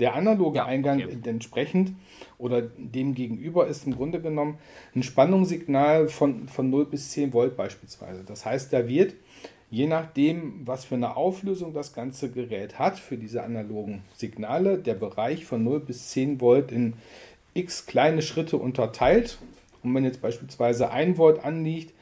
Der 0.00 0.14
analoge 0.14 0.58
ja, 0.58 0.66
Eingang 0.66 1.02
okay. 1.02 1.18
entsprechend 1.24 1.92
oder 2.36 2.62
dem 2.62 3.14
gegenüber 3.14 3.66
ist 3.66 3.86
im 3.86 3.94
Grunde 3.94 4.20
genommen 4.20 4.58
ein 4.94 5.02
Spannungssignal 5.02 6.08
von, 6.08 6.48
von 6.48 6.70
0 6.70 6.86
bis 6.86 7.10
10 7.10 7.32
Volt 7.32 7.56
beispielsweise. 7.56 8.24
Das 8.24 8.44
heißt, 8.44 8.72
da 8.72 8.88
wird, 8.88 9.14
je 9.70 9.86
nachdem, 9.86 10.62
was 10.64 10.84
für 10.84 10.96
eine 10.96 11.16
Auflösung 11.16 11.72
das 11.74 11.92
ganze 11.92 12.30
Gerät 12.30 12.78
hat, 12.78 12.98
für 12.98 13.16
diese 13.16 13.44
analogen 13.44 14.02
Signale, 14.16 14.78
der 14.78 14.94
Bereich 14.94 15.44
von 15.44 15.62
0 15.62 15.80
bis 15.80 16.10
10 16.10 16.40
Volt 16.40 16.72
in 16.72 16.94
x 17.54 17.86
kleine 17.86 18.22
Schritte 18.22 18.56
unterteilt. 18.56 19.38
Und 19.84 19.94
wenn 19.94 20.04
jetzt 20.04 20.22
beispielsweise 20.22 20.90
1 20.90 21.18
Volt 21.18 21.44
anliegt, 21.44 21.94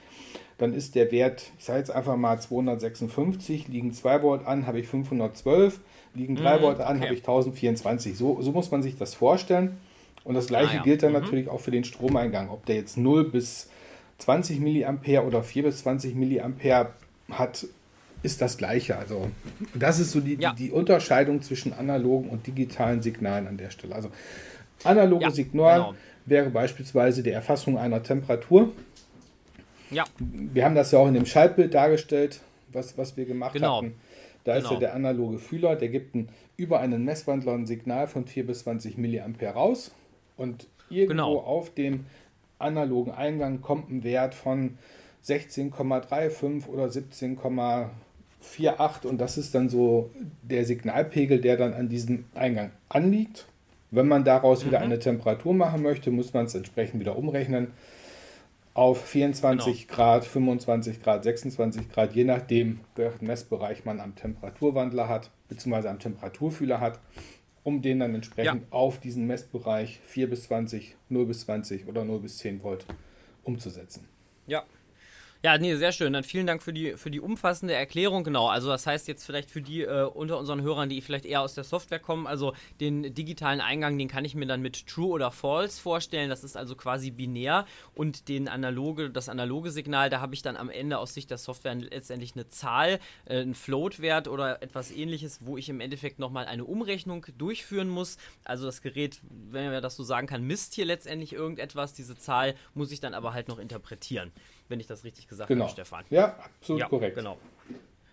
dann 0.57 0.73
ist 0.73 0.95
der 0.95 1.11
Wert, 1.11 1.51
ich 1.59 1.65
sage 1.65 1.81
jetzt 1.81 1.91
einfach 1.91 2.17
mal 2.17 2.41
256, 2.41 3.69
liegen 3.69 3.93
2 3.93 4.23
Volt 4.23 4.47
an, 4.47 4.67
habe 4.67 4.81
ich 4.81 4.87
512 4.87 5.81
liegen 6.15 6.37
3 6.37 6.59
mhm, 6.59 6.63
Volt 6.63 6.81
an, 6.81 6.97
okay. 6.97 7.07
habe 7.07 7.15
ich 7.15 7.21
1024. 7.21 8.17
So, 8.17 8.41
so 8.43 8.53
muss 8.53 8.71
man 8.71 8.83
sich 8.83 8.97
das 8.97 9.15
vorstellen. 9.15 9.79
Und 10.25 10.35
das 10.35 10.47
gleiche 10.47 10.73
ah, 10.73 10.77
ja. 10.77 10.83
gilt 10.83 11.03
dann 11.03 11.13
mhm. 11.13 11.21
natürlich 11.21 11.49
auch 11.49 11.61
für 11.61 11.71
den 11.71 11.85
Stromeingang. 11.85 12.51
Ob 12.51 12.65
der 12.67 12.77
jetzt 12.77 12.97
0 12.97 13.31
bis 13.31 13.69
20 14.19 14.61
mA 14.61 15.21
oder 15.21 15.43
4 15.43 15.65
bis 15.65 15.79
20 15.79 16.15
mA 16.15 16.87
hat, 17.31 17.67
ist 18.23 18.41
das 18.41 18.57
gleiche. 18.57 18.97
Also 18.97 19.29
das 19.75 19.99
ist 19.99 20.13
so 20.13 20.21
die, 20.21 20.37
ja. 20.37 20.53
die, 20.53 20.67
die, 20.67 20.71
Unterscheidung 20.71 21.43
zwischen 21.43 21.73
analogen 21.73 22.29
und 22.29 22.47
digitalen 22.47 23.03
Signalen 23.03 23.49
an 23.49 23.57
der 23.57 23.71
Stelle. 23.71 23.95
Also 23.95 24.11
analoge 24.85 25.25
ja, 25.25 25.31
Signal 25.31 25.81
genau. 25.81 25.95
wäre 26.27 26.51
beispielsweise 26.51 27.23
die 27.23 27.31
Erfassung 27.31 27.79
einer 27.79 28.03
Temperatur. 28.03 28.71
Ja. 29.91 30.05
Wir 30.19 30.65
haben 30.65 30.75
das 30.75 30.93
ja 30.93 31.01
auch 31.01 31.09
in 31.09 31.15
dem 31.15 31.27
Schaltbild 31.27 31.75
dargestellt, 31.75 32.41
was, 32.73 32.97
was 32.97 33.17
wir 33.17 33.25
gemacht 33.25 33.55
genau. 33.55 33.79
hatten. 33.79 33.95
Da 34.45 34.57
genau. 34.57 34.67
ist 34.67 34.73
ja 34.73 34.79
der 34.79 34.95
analoge 34.95 35.39
Fühler, 35.39 35.77
der 35.77 35.89
gibt 35.89 36.15
ein, 36.15 36.29
über 36.57 36.81
einen 36.81 37.05
Messwandler 37.05 37.53
ein 37.53 37.67
Signal 37.67 38.07
von 38.07 38.27
4 38.27 38.47
bis 38.47 38.61
20 38.61 38.99
mA 38.99 39.51
raus 39.51 39.93
und 40.37 40.67
irgendwo 40.91 41.13
genau. 41.13 41.39
auf 41.39 41.73
dem 41.75 42.07
analogen 42.59 43.13
Eingang 43.13 43.61
kommt 43.61 43.91
ein 43.91 44.05
Wert 44.05 44.35
von 44.35 44.79
16,35 45.25 46.69
oder 46.69 46.87
17,48 46.87 49.07
und 49.07 49.21
das 49.21 49.39
ist 49.39 49.55
dann 49.55 49.69
so 49.69 50.11
der 50.43 50.65
Signalpegel, 50.65 51.41
der 51.41 51.57
dann 51.57 51.75
an 51.75 51.89
diesem 51.89 52.25
Eingang 52.35 52.71
anliegt. 52.89 53.47
Wenn 53.91 54.09
man 54.09 54.25
daraus 54.25 54.63
mhm. 54.63 54.69
wieder 54.69 54.81
eine 54.81 54.99
Temperatur 54.99 55.55
machen 55.55 55.83
möchte, 55.83 56.11
muss 56.11 56.33
man 56.33 56.47
es 56.47 56.55
entsprechend 56.55 57.01
wieder 57.01 57.17
umrechnen 57.17 57.69
auf 58.75 59.05
24 59.05 59.87
genau. 59.87 59.97
Grad, 59.97 60.25
25 60.25 61.03
Grad, 61.03 61.25
26 61.25 61.91
Grad, 61.91 62.15
je 62.15 62.25
nachdem, 62.25 62.81
welchen 62.97 63.27
Messbereich 63.27 63.85
man 63.85 64.01
am 64.01 64.15
Temperaturwandler 64.15 65.09
hat, 65.09 65.31
beziehungsweise 65.49 65.91
am 65.91 65.99
Temperaturfühler 65.99 66.81
hat 66.81 66.99
um 67.65 67.83
den 67.83 68.01
dann 68.01 68.15
entsprechend 68.15 68.63
ja. 68.63 68.67
auf 68.71 68.99
diesen 68.99 69.27
Messbereich 69.27 70.01
4 70.05 70.31
bis 70.31 70.45
20, 70.45 70.97
0 71.09 71.27
bis 71.27 71.41
20 71.43 71.87
oder 71.87 72.05
0 72.05 72.21
bis 72.21 72.39
10 72.39 72.63
Volt 72.63 72.87
umzusetzen. 73.45 74.09
Ja, 74.47 74.65
ja, 75.45 75.59
nee, 75.59 75.75
sehr 75.75 75.91
schön. 75.91 76.13
Dann 76.13 76.23
vielen 76.23 76.47
Dank 76.47 76.63
für 76.63 76.73
die, 76.73 76.97
für 76.97 77.11
die 77.11 77.19
umfassende 77.19 77.75
Erklärung. 77.75 78.23
Genau, 78.23 78.47
also 78.47 78.69
das 78.69 78.87
heißt 78.87 79.09
jetzt 79.09 79.25
vielleicht 79.25 79.51
für 79.51 79.61
die 79.61 79.83
äh, 79.83 80.05
unter 80.05 80.39
unseren 80.39 80.63
Hörern, 80.63 80.89
die 80.89 81.01
vielleicht 81.01 81.25
eher 81.25 81.41
aus 81.41 81.55
der 81.55 81.65
Software 81.65 81.99
kommen, 81.99 82.29
also 82.29 82.55
den 82.79 83.13
digitalen 83.13 83.61
Eingang, 83.61 83.99
den 83.99 84.07
kann 84.07 84.25
ich 84.25 84.37
mir 84.37 84.47
dann 84.47 84.63
mit 84.63 84.87
True 84.87 85.09
oder 85.09 85.33
False 85.33 85.81
vorstellen. 85.81 86.31
Das 86.31 86.45
ist 86.45 86.57
also 86.57 86.77
quasi 86.77 87.11
binär 87.11 87.67
und 87.97 88.29
den 88.29 88.47
analoge, 88.47 89.11
das 89.11 89.29
analoge 89.29 89.73
Signal, 89.73 90.11
da 90.11 90.21
habe 90.21 90.35
ich 90.35 90.43
dann 90.43 90.57
am 90.57 90.71
Ende 90.71 90.99
aus 90.99 91.13
Sicht 91.13 91.29
der 91.29 91.39
Software 91.39 91.75
letztendlich 91.75 92.37
eine 92.37 92.49
Zahl, 92.49 93.01
äh, 93.25 93.41
einen 93.41 93.55
Float-Wert 93.55 94.29
oder 94.29 94.63
etwas 94.63 94.93
ähnliches, 94.93 95.45
wo 95.45 95.57
ich 95.57 95.69
im 95.69 95.81
Endeffekt 95.81 96.21
nochmal 96.21 96.47
eine 96.47 96.65
Umrechnung 96.65 97.27
durchführen 97.37 97.89
muss. 97.89 98.17
Also 98.45 98.67
das 98.67 98.81
Gerät, 98.81 99.21
wenn 99.51 99.73
man 99.73 99.83
das 99.83 99.97
so 99.97 100.05
sagen 100.05 100.29
kann, 100.29 100.45
misst 100.45 100.75
hier 100.75 100.85
letztendlich 100.85 101.33
irgendetwas. 101.33 101.95
Diese 101.95 102.17
Zahl 102.17 102.55
muss 102.75 102.93
ich 102.93 103.01
dann 103.01 103.13
aber 103.13 103.33
halt 103.33 103.49
noch 103.49 103.59
interpretieren 103.59 104.31
wenn 104.73 104.81
ich 104.81 104.89
das 104.89 105.05
richtig 105.05 105.29
gesagt 105.29 105.49
genau. 105.49 105.65
habe, 105.65 105.73
Stefan. 105.73 106.05
Ja, 106.11 106.37
absolut 106.39 106.81
ja, 106.81 106.89
korrekt. 106.89 107.17
Genau. 107.17 107.39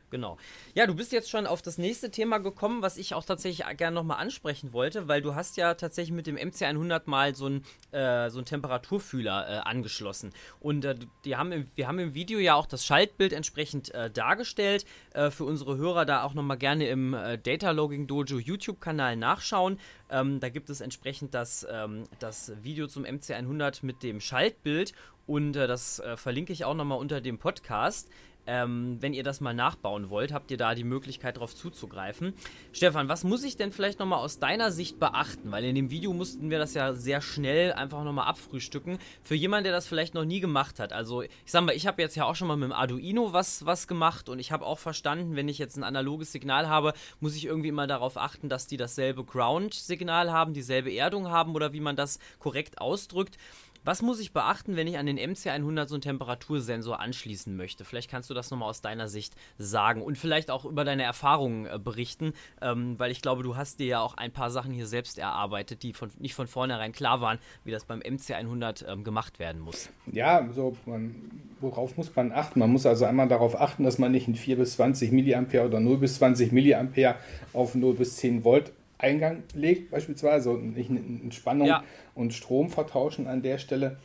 Genau. 0.09 0.37
Ja, 0.73 0.87
du 0.87 0.95
bist 0.95 1.11
jetzt 1.11 1.29
schon 1.29 1.45
auf 1.45 1.61
das 1.61 1.77
nächste 1.77 2.09
Thema 2.09 2.39
gekommen, 2.39 2.81
was 2.81 2.97
ich 2.97 3.13
auch 3.13 3.23
tatsächlich 3.23 3.65
gerne 3.77 3.95
nochmal 3.95 4.17
ansprechen 4.19 4.73
wollte, 4.73 5.07
weil 5.07 5.21
du 5.21 5.35
hast 5.35 5.57
ja 5.57 5.75
tatsächlich 5.75 6.15
mit 6.15 6.27
dem 6.27 6.35
MC100 6.35 7.03
mal 7.05 7.35
so 7.35 7.45
einen 7.45 7.63
äh, 7.91 8.29
so 8.29 8.41
Temperaturfühler 8.41 9.47
äh, 9.47 9.57
angeschlossen. 9.59 10.31
Und 10.59 10.85
äh, 10.85 10.95
die 11.25 11.35
haben 11.35 11.51
im, 11.51 11.67
wir 11.75 11.87
haben 11.87 11.99
im 11.99 12.13
Video 12.13 12.39
ja 12.39 12.55
auch 12.55 12.65
das 12.65 12.85
Schaltbild 12.85 13.33
entsprechend 13.33 13.93
äh, 13.93 14.09
dargestellt. 14.09 14.85
Äh, 15.13 15.29
für 15.29 15.43
unsere 15.43 15.77
Hörer 15.77 16.05
da 16.05 16.23
auch 16.23 16.33
nochmal 16.33 16.57
gerne 16.57 16.87
im 16.87 17.13
äh, 17.13 17.37
Data 17.37 17.71
Logging 17.71 18.07
Dojo 18.07 18.39
YouTube-Kanal 18.39 19.15
nachschauen. 19.15 19.79
Ähm, 20.09 20.39
da 20.39 20.49
gibt 20.49 20.71
es 20.71 20.81
entsprechend 20.81 21.35
das, 21.35 21.67
ähm, 21.69 22.05
das 22.19 22.51
Video 22.63 22.87
zum 22.87 23.05
MC100 23.05 23.85
mit 23.85 24.01
dem 24.01 24.19
Schaltbild 24.21 24.93
und 25.29 25.55
äh, 25.55 25.67
das 25.67 25.99
äh, 25.99 26.17
verlinke 26.17 26.51
ich 26.51 26.65
auch 26.65 26.73
nochmal 26.73 26.97
unter 26.97 27.21
dem 27.21 27.37
Podcast. 27.37 28.09
Ähm, 28.47 28.97
wenn 28.99 29.13
ihr 29.13 29.21
das 29.21 29.41
mal 29.41 29.53
nachbauen 29.53 30.09
wollt, 30.09 30.33
habt 30.33 30.49
ihr 30.49 30.57
da 30.57 30.73
die 30.73 30.83
Möglichkeit 30.83 31.35
darauf 31.35 31.53
zuzugreifen. 31.53 32.33
Stefan, 32.73 33.07
was 33.07 33.23
muss 33.23 33.43
ich 33.43 33.57
denn 33.57 33.71
vielleicht 33.71 33.99
nochmal 33.99 34.23
aus 34.23 34.39
deiner 34.39 34.71
Sicht 34.71 34.99
beachten? 34.99 35.51
Weil 35.51 35.65
in 35.65 35.75
dem 35.75 35.91
Video 35.91 36.13
mussten 36.13 36.49
wir 36.49 36.57
das 36.57 36.73
ja 36.73 36.93
sehr 36.93 37.21
schnell 37.21 37.73
einfach 37.73 38.03
nochmal 38.03 38.27
abfrühstücken. 38.27 38.97
Für 39.21 39.35
jemanden, 39.35 39.65
der 39.65 39.73
das 39.73 39.87
vielleicht 39.87 40.15
noch 40.15 40.25
nie 40.25 40.39
gemacht 40.39 40.79
hat. 40.79 40.93
Also 40.93 41.21
ich 41.21 41.29
sag 41.45 41.63
mal, 41.63 41.75
ich 41.75 41.85
habe 41.85 42.01
jetzt 42.01 42.15
ja 42.15 42.25
auch 42.25 42.35
schon 42.35 42.47
mal 42.47 42.57
mit 42.57 42.69
dem 42.69 42.73
Arduino 42.73 43.33
was, 43.33 43.67
was 43.67 43.87
gemacht 43.87 44.29
und 44.29 44.39
ich 44.39 44.51
habe 44.51 44.65
auch 44.65 44.79
verstanden, 44.79 45.35
wenn 45.35 45.47
ich 45.47 45.59
jetzt 45.59 45.77
ein 45.77 45.83
analoges 45.83 46.31
Signal 46.31 46.67
habe, 46.67 46.93
muss 47.19 47.35
ich 47.35 47.45
irgendwie 47.45 47.69
immer 47.69 47.85
darauf 47.85 48.17
achten, 48.17 48.49
dass 48.49 48.65
die 48.65 48.77
dasselbe 48.77 49.23
Ground-Signal 49.23 50.31
haben, 50.31 50.55
dieselbe 50.55 50.91
Erdung 50.91 51.27
haben 51.27 51.53
oder 51.53 51.71
wie 51.73 51.81
man 51.81 51.95
das 51.95 52.17
korrekt 52.39 52.81
ausdrückt. 52.81 53.37
Was 53.85 54.01
muss 54.01 54.19
ich 54.19 54.33
beachten, 54.33 54.75
wenn 54.75 54.87
ich 54.87 54.97
an 54.97 55.05
den 55.05 55.17
MC100 55.17 55.87
so 55.87 55.95
einen 55.95 56.01
Temperatursensor 56.01 56.99
anschließen 56.99 57.55
möchte? 57.55 57.85
Vielleicht 57.85 58.11
kannst 58.11 58.29
du 58.29 58.33
das 58.33 58.51
nochmal 58.51 58.69
aus 58.69 58.81
deiner 58.81 59.07
Sicht 59.07 59.35
sagen 59.57 60.01
und 60.01 60.17
vielleicht 60.17 60.51
auch 60.51 60.65
über 60.65 60.83
deine 60.83 61.03
Erfahrungen 61.03 61.65
äh, 61.65 61.79
berichten, 61.79 62.33
ähm, 62.61 62.95
weil 62.97 63.11
ich 63.11 63.21
glaube, 63.21 63.43
du 63.43 63.55
hast 63.55 63.79
dir 63.79 63.87
ja 63.87 64.01
auch 64.01 64.15
ein 64.15 64.31
paar 64.31 64.51
Sachen 64.51 64.73
hier 64.73 64.85
selbst 64.85 65.17
erarbeitet, 65.17 65.83
die 65.83 65.93
von, 65.93 66.11
nicht 66.19 66.35
von 66.35 66.47
vornherein 66.47 66.91
klar 66.91 67.21
waren, 67.21 67.39
wie 67.63 67.71
das 67.71 67.85
beim 67.85 68.01
MC100 68.01 68.85
ähm, 68.85 69.03
gemacht 69.03 69.39
werden 69.39 69.61
muss. 69.61 69.89
Ja, 70.11 70.47
so 70.53 70.75
man, 70.85 71.15
worauf 71.61 71.95
muss 71.95 72.13
man 72.13 72.33
achten? 72.33 72.59
Man 72.59 72.71
muss 72.71 72.85
also 72.85 73.05
einmal 73.05 73.29
darauf 73.29 73.59
achten, 73.59 73.83
dass 73.83 73.97
man 73.97 74.11
nicht 74.11 74.27
ein 74.27 74.35
4 74.35 74.57
bis 74.57 74.73
20 74.73 75.11
mA 75.11 75.63
oder 75.63 75.79
0 75.79 75.97
bis 75.97 76.15
20 76.15 76.51
mA 76.51 77.15
auf 77.53 77.75
0 77.75 77.93
bis 77.93 78.17
10 78.17 78.43
Volt 78.43 78.73
Eingang 78.99 79.43
legt, 79.53 79.89
beispielsweise, 79.89 80.51
und 80.51 80.75
nicht 80.75 80.89
in 80.89 81.31
Spannung 81.31 81.67
ja. 81.67 81.83
und 82.15 82.33
Strom 82.33 82.69
vertauschen 82.69 83.27
an 83.27 83.41
der 83.41 83.57
Stelle. 83.57 83.97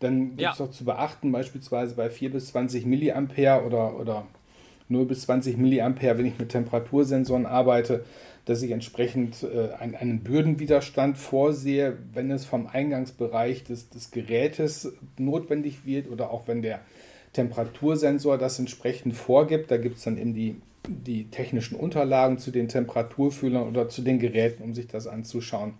Dann 0.00 0.36
gibt 0.36 0.52
es 0.52 0.58
ja. 0.58 0.70
zu 0.70 0.84
beachten, 0.84 1.30
beispielsweise 1.30 1.94
bei 1.94 2.10
4 2.10 2.32
bis 2.32 2.48
20 2.48 2.84
Milliampere 2.84 3.64
oder, 3.64 3.98
oder 3.98 4.26
0 4.88 5.06
bis 5.06 5.22
20 5.22 5.56
Milliampere, 5.56 6.18
wenn 6.18 6.26
ich 6.26 6.38
mit 6.38 6.48
Temperatursensoren 6.48 7.46
arbeite, 7.46 8.04
dass 8.44 8.62
ich 8.62 8.72
entsprechend 8.72 9.44
äh, 9.44 9.72
einen, 9.74 9.94
einen 9.94 10.20
Bürdenwiderstand 10.20 11.18
vorsehe, 11.18 11.98
wenn 12.12 12.32
es 12.32 12.44
vom 12.44 12.66
Eingangsbereich 12.66 13.62
des, 13.62 13.90
des 13.90 14.10
Gerätes 14.10 14.92
notwendig 15.18 15.86
wird 15.86 16.10
oder 16.10 16.30
auch 16.30 16.48
wenn 16.48 16.62
der 16.62 16.80
Temperatursensor 17.32 18.38
das 18.38 18.58
entsprechend 18.58 19.14
vorgibt. 19.14 19.70
Da 19.70 19.76
gibt 19.76 19.98
es 19.98 20.02
dann 20.02 20.18
eben 20.18 20.34
die 20.34 20.56
die 20.88 21.30
technischen 21.30 21.76
Unterlagen 21.76 22.38
zu 22.38 22.50
den 22.50 22.68
Temperaturfühlern 22.68 23.68
oder 23.68 23.88
zu 23.88 24.02
den 24.02 24.18
Geräten, 24.18 24.62
um 24.62 24.74
sich 24.74 24.88
das 24.88 25.06
anzuschauen. 25.06 25.74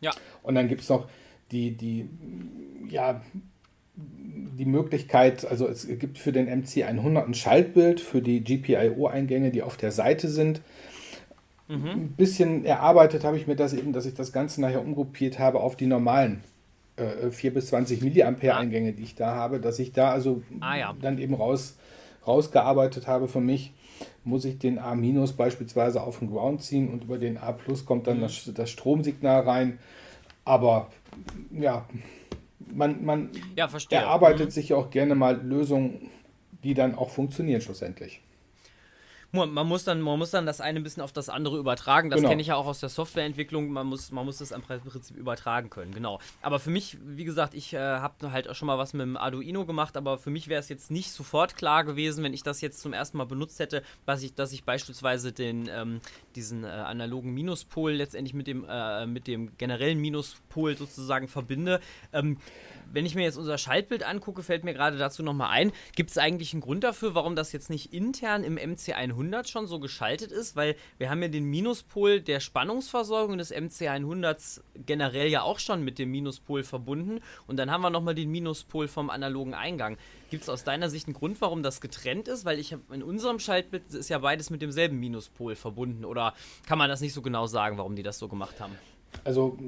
Ja. 0.00 0.12
Und 0.42 0.54
dann 0.54 0.68
gibt 0.68 0.80
es 0.82 0.88
noch 0.88 1.08
die, 1.50 1.72
die, 1.72 2.08
ja, 2.88 3.20
die 3.96 4.64
Möglichkeit, 4.64 5.44
also 5.44 5.66
es 5.68 5.86
gibt 5.98 6.18
für 6.18 6.32
den 6.32 6.48
MC100 6.48 7.24
ein 7.24 7.34
Schaltbild 7.34 8.00
für 8.00 8.22
die 8.22 8.42
GPIO-Eingänge, 8.42 9.50
die 9.50 9.62
auf 9.62 9.76
der 9.76 9.90
Seite 9.90 10.28
sind. 10.28 10.62
Mhm. 11.68 11.86
Ein 11.86 12.14
bisschen 12.16 12.64
erarbeitet 12.64 13.24
habe 13.24 13.36
ich 13.36 13.46
mir 13.46 13.56
das 13.56 13.72
eben, 13.74 13.92
dass 13.92 14.06
ich 14.06 14.14
das 14.14 14.32
Ganze 14.32 14.60
nachher 14.60 14.80
umgruppiert 14.80 15.38
habe 15.38 15.60
auf 15.60 15.76
die 15.76 15.86
normalen 15.86 16.42
äh, 16.96 17.30
4 17.30 17.54
bis 17.54 17.66
20 17.68 18.02
Milliampere-Eingänge, 18.02 18.92
die 18.92 19.02
ich 19.02 19.14
da 19.14 19.34
habe, 19.34 19.60
dass 19.60 19.78
ich 19.78 19.92
da 19.92 20.10
also 20.10 20.42
ah, 20.60 20.76
ja. 20.76 20.96
dann 21.00 21.18
eben 21.18 21.34
raus, 21.34 21.76
rausgearbeitet 22.26 23.06
habe 23.06 23.28
für 23.28 23.40
mich, 23.40 23.72
muss 24.24 24.44
ich 24.44 24.58
den 24.58 24.78
A- 24.78 24.94
beispielsweise 25.32 26.02
auf 26.02 26.18
den 26.18 26.30
Ground 26.30 26.62
ziehen 26.62 26.88
und 26.88 27.04
über 27.04 27.18
den 27.18 27.38
A 27.38 27.52
kommt 27.86 28.06
dann 28.06 28.18
mhm. 28.18 28.22
das, 28.22 28.50
das, 28.54 28.70
Stromsignal 28.70 29.42
rein. 29.42 29.78
Aber 30.44 30.90
ja, 31.50 31.86
man, 32.58 33.04
man 33.04 33.30
ja, 33.56 33.68
erarbeitet 33.90 34.46
mhm. 34.46 34.50
sich 34.50 34.74
auch 34.74 34.90
gerne 34.90 35.14
mal 35.14 35.40
Lösungen, 35.42 36.10
die 36.64 36.74
dann 36.74 36.94
auch 36.94 37.10
funktionieren 37.10 37.60
schlussendlich 37.60 38.20
man 39.32 39.66
muss 39.66 39.84
dann, 39.84 40.00
man 40.00 40.18
muss 40.18 40.30
dann 40.30 40.46
das 40.46 40.60
eine 40.60 40.80
ein 40.80 40.82
bisschen 40.82 41.02
auf 41.02 41.12
das 41.12 41.28
andere 41.28 41.58
übertragen. 41.58 42.10
Das 42.10 42.18
genau. 42.18 42.30
kenne 42.30 42.42
ich 42.42 42.48
ja 42.48 42.56
auch 42.56 42.66
aus 42.66 42.80
der 42.80 42.88
Softwareentwicklung. 42.88 43.70
Man 43.70 43.86
muss, 43.86 44.10
man 44.10 44.24
muss 44.24 44.38
das 44.38 44.50
im 44.50 44.62
Prinzip 44.62 45.16
übertragen 45.16 45.70
können, 45.70 45.92
genau. 45.92 46.18
Aber 46.42 46.58
für 46.58 46.70
mich, 46.70 46.98
wie 47.04 47.24
gesagt, 47.24 47.54
ich 47.54 47.72
äh, 47.72 47.78
habe 47.78 48.32
halt 48.32 48.48
auch 48.48 48.54
schon 48.54 48.66
mal 48.66 48.78
was 48.78 48.92
mit 48.92 49.02
dem 49.02 49.16
Arduino 49.16 49.66
gemacht, 49.66 49.96
aber 49.96 50.18
für 50.18 50.30
mich 50.30 50.48
wäre 50.48 50.60
es 50.60 50.68
jetzt 50.68 50.90
nicht 50.90 51.12
sofort 51.12 51.56
klar 51.56 51.84
gewesen, 51.84 52.24
wenn 52.24 52.34
ich 52.34 52.42
das 52.42 52.60
jetzt 52.60 52.80
zum 52.80 52.92
ersten 52.92 53.18
Mal 53.18 53.26
benutzt 53.26 53.60
hätte, 53.60 53.82
dass 54.06 54.22
ich, 54.22 54.34
dass 54.34 54.52
ich 54.52 54.64
beispielsweise 54.64 55.32
den, 55.32 55.68
ähm, 55.72 56.00
diesen 56.34 56.64
äh, 56.64 56.68
analogen 56.68 57.32
Minuspol 57.32 57.92
letztendlich 57.92 58.34
mit 58.34 58.46
dem, 58.46 58.66
äh, 58.68 59.06
mit 59.06 59.26
dem 59.26 59.56
generellen 59.58 60.00
Minuspol 60.00 60.76
sozusagen 60.76 61.28
verbinde. 61.28 61.80
Ähm, 62.12 62.38
wenn 62.92 63.06
ich 63.06 63.14
mir 63.14 63.22
jetzt 63.22 63.36
unser 63.36 63.58
Schaltbild 63.58 64.02
angucke, 64.02 64.42
fällt 64.42 64.64
mir 64.64 64.74
gerade 64.74 64.98
dazu 64.98 65.22
nochmal 65.22 65.50
ein, 65.50 65.72
gibt 65.94 66.10
es 66.10 66.18
eigentlich 66.18 66.52
einen 66.52 66.62
Grund 66.62 66.84
dafür, 66.84 67.14
warum 67.14 67.36
das 67.36 67.52
jetzt 67.52 67.70
nicht 67.70 67.92
intern 67.92 68.44
im 68.44 68.56
MC100 68.56 69.48
schon 69.48 69.66
so 69.66 69.78
geschaltet 69.78 70.32
ist? 70.32 70.56
Weil 70.56 70.76
wir 70.98 71.10
haben 71.10 71.22
ja 71.22 71.28
den 71.28 71.44
Minuspol 71.44 72.20
der 72.20 72.40
Spannungsversorgung 72.40 73.38
des 73.38 73.54
MC100s 73.54 74.62
generell 74.86 75.28
ja 75.28 75.42
auch 75.42 75.58
schon 75.58 75.84
mit 75.84 75.98
dem 75.98 76.10
Minuspol 76.10 76.62
verbunden 76.62 77.20
und 77.46 77.56
dann 77.56 77.70
haben 77.70 77.82
wir 77.82 77.90
nochmal 77.90 78.14
den 78.14 78.30
Minuspol 78.30 78.88
vom 78.88 79.10
analogen 79.10 79.54
Eingang. 79.54 79.96
Gibt 80.30 80.44
es 80.44 80.48
aus 80.48 80.64
deiner 80.64 80.88
Sicht 80.88 81.06
einen 81.06 81.14
Grund, 81.14 81.40
warum 81.40 81.62
das 81.62 81.80
getrennt 81.80 82.28
ist? 82.28 82.44
Weil 82.44 82.58
ich 82.58 82.76
in 82.92 83.02
unserem 83.02 83.38
Schaltbild 83.38 83.92
ist 83.92 84.08
ja 84.08 84.18
beides 84.18 84.50
mit 84.50 84.62
demselben 84.62 84.98
Minuspol 85.00 85.56
verbunden 85.56 86.04
oder 86.04 86.34
kann 86.66 86.78
man 86.78 86.88
das 86.88 87.00
nicht 87.00 87.12
so 87.12 87.22
genau 87.22 87.46
sagen, 87.46 87.78
warum 87.78 87.96
die 87.96 88.02
das 88.02 88.18
so 88.18 88.28
gemacht 88.28 88.60
haben? 88.60 88.76
Also 89.24 89.58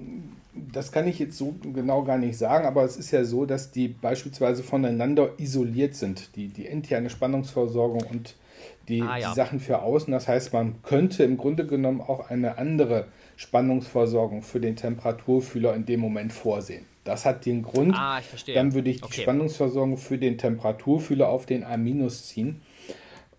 das 0.54 0.92
kann 0.92 1.06
ich 1.08 1.18
jetzt 1.18 1.36
so 1.36 1.54
genau 1.62 2.04
gar 2.04 2.18
nicht 2.18 2.36
sagen, 2.36 2.66
aber 2.66 2.84
es 2.84 2.96
ist 2.96 3.10
ja 3.10 3.24
so, 3.24 3.46
dass 3.46 3.70
die 3.70 3.88
beispielsweise 3.88 4.62
voneinander 4.62 5.30
isoliert 5.38 5.94
sind, 5.94 6.36
die, 6.36 6.48
die 6.48 6.66
interne 6.66 7.10
Spannungsversorgung 7.10 8.02
und 8.10 8.36
die, 8.88 9.02
ah, 9.02 9.16
ja. 9.16 9.30
die 9.30 9.34
Sachen 9.34 9.60
für 9.60 9.82
außen. 9.82 10.12
Das 10.12 10.28
heißt, 10.28 10.52
man 10.52 10.82
könnte 10.82 11.24
im 11.24 11.36
Grunde 11.36 11.66
genommen 11.66 12.00
auch 12.00 12.30
eine 12.30 12.58
andere 12.58 13.06
Spannungsversorgung 13.36 14.42
für 14.42 14.60
den 14.60 14.76
Temperaturfühler 14.76 15.74
in 15.74 15.86
dem 15.86 16.00
Moment 16.00 16.32
vorsehen. 16.32 16.86
Das 17.04 17.24
hat 17.24 17.46
den 17.46 17.62
Grund. 17.62 17.96
Ah, 17.96 18.18
ich 18.20 18.26
verstehe. 18.26 18.54
Dann 18.54 18.74
würde 18.74 18.90
ich 18.90 18.98
die 18.98 19.04
okay. 19.04 19.22
Spannungsversorgung 19.22 19.96
für 19.96 20.18
den 20.18 20.38
Temperaturfühler 20.38 21.28
auf 21.28 21.46
den 21.46 21.64
A- 21.64 21.76
ziehen 21.76 22.60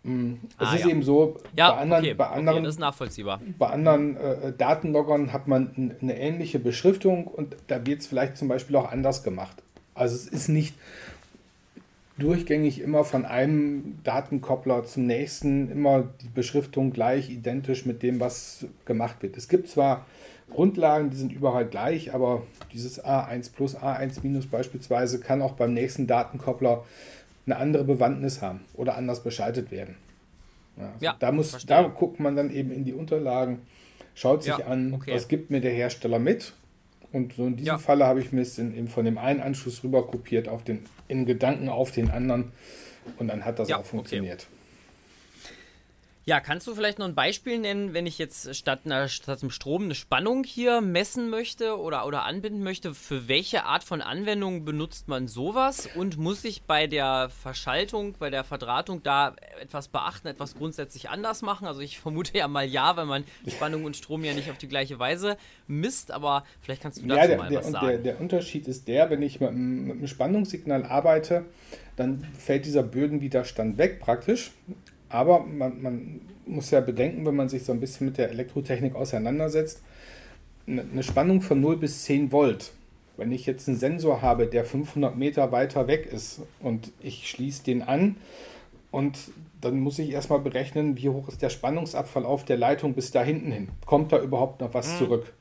es 0.05 0.67
ah, 0.67 0.75
ist 0.75 0.83
ja. 0.83 0.89
eben 0.89 1.01
so, 1.01 1.37
ja, 1.55 1.71
bei 1.71 1.77
anderen, 1.77 2.03
okay, 2.03 2.13
bei 2.13 2.27
anderen, 2.27 2.57
okay. 2.57 2.65
Bei 3.57 3.67
anderen 3.67 4.17
äh, 4.17 4.51
Datenloggern 4.51 5.31
hat 5.31 5.47
man 5.47 5.95
eine 6.01 6.19
ähnliche 6.19 6.59
Beschriftung 6.59 7.25
und 7.25 7.55
da 7.67 7.85
wird 7.85 8.01
es 8.01 8.07
vielleicht 8.07 8.35
zum 8.35 8.49
Beispiel 8.49 8.75
auch 8.75 8.91
anders 8.91 9.23
gemacht. 9.23 9.63
Also 9.93 10.15
es 10.15 10.27
ist 10.27 10.49
nicht 10.49 10.75
durchgängig 12.17 12.81
immer 12.81 13.05
von 13.05 13.25
einem 13.25 13.99
Datenkoppler 14.03 14.83
zum 14.83 15.05
nächsten 15.07 15.71
immer 15.71 16.09
die 16.21 16.29
Beschriftung 16.29 16.91
gleich 16.91 17.29
identisch 17.29 17.85
mit 17.85 18.03
dem, 18.03 18.19
was 18.19 18.65
gemacht 18.85 19.23
wird. 19.23 19.37
Es 19.37 19.47
gibt 19.47 19.69
zwar 19.69 20.05
Grundlagen, 20.51 21.09
die 21.09 21.17
sind 21.17 21.31
überall 21.31 21.65
gleich, 21.65 22.13
aber 22.13 22.43
dieses 22.73 23.03
A1 23.03 23.53
plus 23.55 23.75
A1 23.77 24.19
minus 24.21 24.47
beispielsweise 24.47 25.19
kann 25.19 25.41
auch 25.41 25.53
beim 25.53 25.73
nächsten 25.73 26.07
Datenkoppler 26.07 26.83
eine 27.45 27.57
andere 27.57 27.83
Bewandtnis 27.83 28.41
haben 28.41 28.61
oder 28.73 28.95
anders 28.95 29.23
beschaltet 29.23 29.71
werden. 29.71 29.95
Ja, 30.77 30.85
also 30.85 31.05
ja 31.05 31.15
da, 31.19 31.31
muss, 31.31 31.65
da 31.65 31.83
guckt 31.83 32.19
man 32.19 32.35
dann 32.35 32.49
eben 32.49 32.71
in 32.71 32.83
die 32.83 32.93
Unterlagen, 32.93 33.61
schaut 34.15 34.43
sich 34.43 34.57
ja, 34.57 34.65
an, 34.65 34.93
okay. 34.93 35.13
was 35.13 35.27
gibt 35.27 35.49
mir 35.49 35.61
der 35.61 35.71
Hersteller 35.71 36.19
mit. 36.19 36.53
Und 37.11 37.33
so 37.33 37.45
in 37.45 37.55
diesem 37.55 37.67
ja. 37.67 37.77
Falle 37.77 38.07
habe 38.07 38.21
ich 38.21 38.31
mir 38.31 38.41
es 38.41 38.57
in, 38.57 38.87
von 38.87 39.05
dem 39.05 39.19
einen 39.19 39.39
Anschluss 39.39 39.83
rüber 39.83 40.07
kopiert 40.07 40.47
auf 40.47 40.63
den, 40.63 40.83
in 41.07 41.25
Gedanken 41.25 41.69
auf 41.69 41.91
den 41.91 42.09
anderen 42.09 42.51
und 43.17 43.27
dann 43.27 43.45
hat 43.45 43.59
das 43.59 43.71
auch 43.71 43.85
funktioniert. 43.85 44.47
Okay. 44.49 44.52
Ja, 46.25 46.39
kannst 46.39 46.67
du 46.67 46.73
vielleicht 46.73 46.99
noch 46.99 47.05
ein 47.05 47.15
Beispiel 47.15 47.59
nennen, 47.59 47.93
wenn 47.93 48.05
ich 48.05 48.17
jetzt 48.17 48.55
statt, 48.55 48.81
einer, 48.85 49.09
statt 49.09 49.41
einem 49.41 49.51
Strom 49.51 49.83
eine 49.83 49.95
Spannung 49.95 50.45
hier 50.45 50.79
messen 50.79 51.29
möchte 51.29 51.77
oder, 51.77 52.07
oder 52.07 52.23
anbinden 52.23 52.63
möchte? 52.63 52.93
Für 52.93 53.27
welche 53.27 53.65
Art 53.65 53.83
von 53.83 54.01
Anwendung 54.01 54.63
benutzt 54.63 55.09
man 55.09 55.27
sowas? 55.27 55.89
Und 55.95 56.17
muss 56.17 56.45
ich 56.45 56.63
bei 56.63 56.87
der 56.87 57.29
Verschaltung, 57.29 58.15
bei 58.19 58.29
der 58.29 58.45
Verdrahtung 58.45 59.03
da 59.03 59.35
etwas 59.61 59.89
beachten, 59.89 60.29
etwas 60.29 60.55
grundsätzlich 60.55 61.09
anders 61.09 61.41
machen? 61.41 61.67
Also 61.67 61.81
ich 61.81 61.99
vermute 62.03 62.37
ja 62.37 62.47
mal 62.47 62.65
ja, 62.65 62.95
weil 62.95 63.05
man 63.05 63.25
Spannung 63.45 63.83
und 63.83 63.97
Strom 63.97 64.23
ja 64.23 64.33
nicht 64.33 64.49
auf 64.49 64.57
die 64.57 64.69
gleiche 64.69 64.99
Weise 64.99 65.35
misst, 65.67 66.09
aber 66.09 66.45
vielleicht 66.61 66.83
kannst 66.83 67.01
du 67.01 67.07
dazu 67.07 67.19
ja, 67.19 67.27
der, 67.27 67.37
mal 67.37 67.49
der, 67.49 67.59
was 67.59 67.71
sagen. 67.71 67.87
Der, 67.87 67.97
der 67.97 68.21
Unterschied 68.21 68.69
ist 68.69 68.87
der, 68.87 69.09
wenn 69.09 69.21
ich 69.21 69.41
mit, 69.41 69.51
mit 69.51 69.97
einem 69.97 70.07
Spannungssignal 70.07 70.85
arbeite, 70.85 71.43
dann 71.97 72.25
fällt 72.39 72.65
dieser 72.65 72.83
Bödenwiderstand 72.83 73.77
weg 73.77 73.99
praktisch. 73.99 74.51
Aber 75.13 75.41
man, 75.41 75.81
man, 75.81 76.21
muss 76.45 76.71
ja 76.71 76.81
bedenken, 76.81 77.25
wenn 77.25 77.35
man 77.35 77.47
sich 77.47 77.63
so 77.63 77.71
ein 77.71 77.79
bisschen 77.79 78.07
mit 78.07 78.17
der 78.17 78.29
Elektrotechnik 78.29 78.95
auseinandersetzt, 78.95 79.81
eine 80.67 81.03
Spannung 81.03 81.41
von 81.41 81.61
0 81.61 81.77
bis 81.77 82.03
10 82.03 82.33
Volt. 82.33 82.71
Wenn 83.15 83.31
ich 83.31 83.45
jetzt 83.45 83.69
einen 83.69 83.77
Sensor 83.77 84.21
habe, 84.21 84.47
der 84.47 84.65
500 84.65 85.15
Meter 85.15 85.51
weiter 85.51 85.87
weg 85.87 86.09
ist 86.11 86.41
und 86.59 86.91
ich 86.99 87.29
schließe 87.29 87.63
den 87.63 87.83
an 87.83 88.17
und 88.91 89.17
dann 89.61 89.79
muss 89.79 89.99
ich 89.99 90.09
erstmal 90.09 90.39
berechnen, 90.39 90.97
wie 90.97 91.09
hoch 91.09 91.29
ist 91.29 91.41
der 91.41 91.49
Spannungsabfall 91.49 92.25
auf 92.25 92.43
der 92.43 92.57
Leitung 92.57 92.93
bis 92.93 93.11
da 93.11 93.23
hinten 93.23 93.51
hin. 93.51 93.69
Kommt 93.85 94.11
da 94.11 94.19
überhaupt 94.19 94.61
noch 94.61 94.73
was 94.73 94.93
mhm. 94.93 94.97
zurück? 94.97 95.33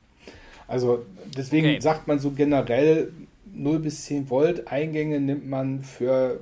Also 0.67 1.03
deswegen 1.35 1.67
okay. 1.67 1.81
sagt 1.81 2.07
man 2.07 2.19
so 2.19 2.31
generell 2.31 3.11
0 3.53 3.79
bis 3.79 4.05
10 4.05 4.29
Volt 4.29 4.67
Eingänge 4.71 5.19
nimmt 5.19 5.49
man 5.49 5.83
für 5.83 6.39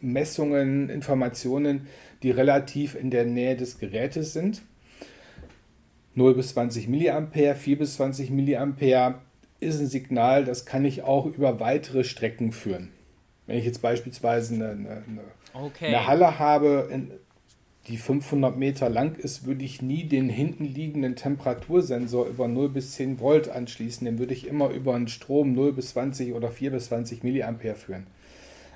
Messungen, 0.00 0.88
Informationen, 0.88 1.88
die 2.22 2.30
relativ 2.30 2.94
in 2.94 3.10
der 3.10 3.24
Nähe 3.24 3.56
des 3.56 3.78
Gerätes 3.78 4.32
sind. 4.32 4.62
0 6.14 6.34
bis 6.34 6.50
20 6.50 6.88
mA, 6.88 7.28
4 7.32 7.78
bis 7.78 7.94
20 7.94 8.30
mA 8.30 9.20
ist 9.60 9.80
ein 9.80 9.86
Signal, 9.86 10.44
das 10.44 10.64
kann 10.64 10.84
ich 10.84 11.02
auch 11.02 11.26
über 11.26 11.60
weitere 11.60 12.04
Strecken 12.04 12.52
führen. 12.52 12.90
Wenn 13.46 13.58
ich 13.58 13.64
jetzt 13.64 13.82
beispielsweise 13.82 14.54
eine, 14.54 14.70
eine, 14.70 15.02
okay. 15.54 15.86
eine 15.86 16.06
Halle 16.06 16.38
habe, 16.38 16.88
die 17.88 17.96
500 17.96 18.56
Meter 18.56 18.88
lang 18.88 19.16
ist, 19.16 19.46
würde 19.46 19.64
ich 19.64 19.82
nie 19.82 20.04
den 20.04 20.28
hinten 20.28 20.64
liegenden 20.64 21.16
Temperatursensor 21.16 22.26
über 22.26 22.46
0 22.46 22.68
bis 22.68 22.92
10 22.92 23.20
Volt 23.20 23.48
anschließen. 23.48 24.04
Den 24.04 24.18
würde 24.18 24.34
ich 24.34 24.46
immer 24.46 24.70
über 24.70 24.94
einen 24.94 25.08
Strom 25.08 25.54
0 25.54 25.72
bis 25.72 25.90
20 25.90 26.34
oder 26.34 26.50
4 26.50 26.70
bis 26.70 26.86
20 26.86 27.24
mA 27.24 27.74
führen. 27.74 28.06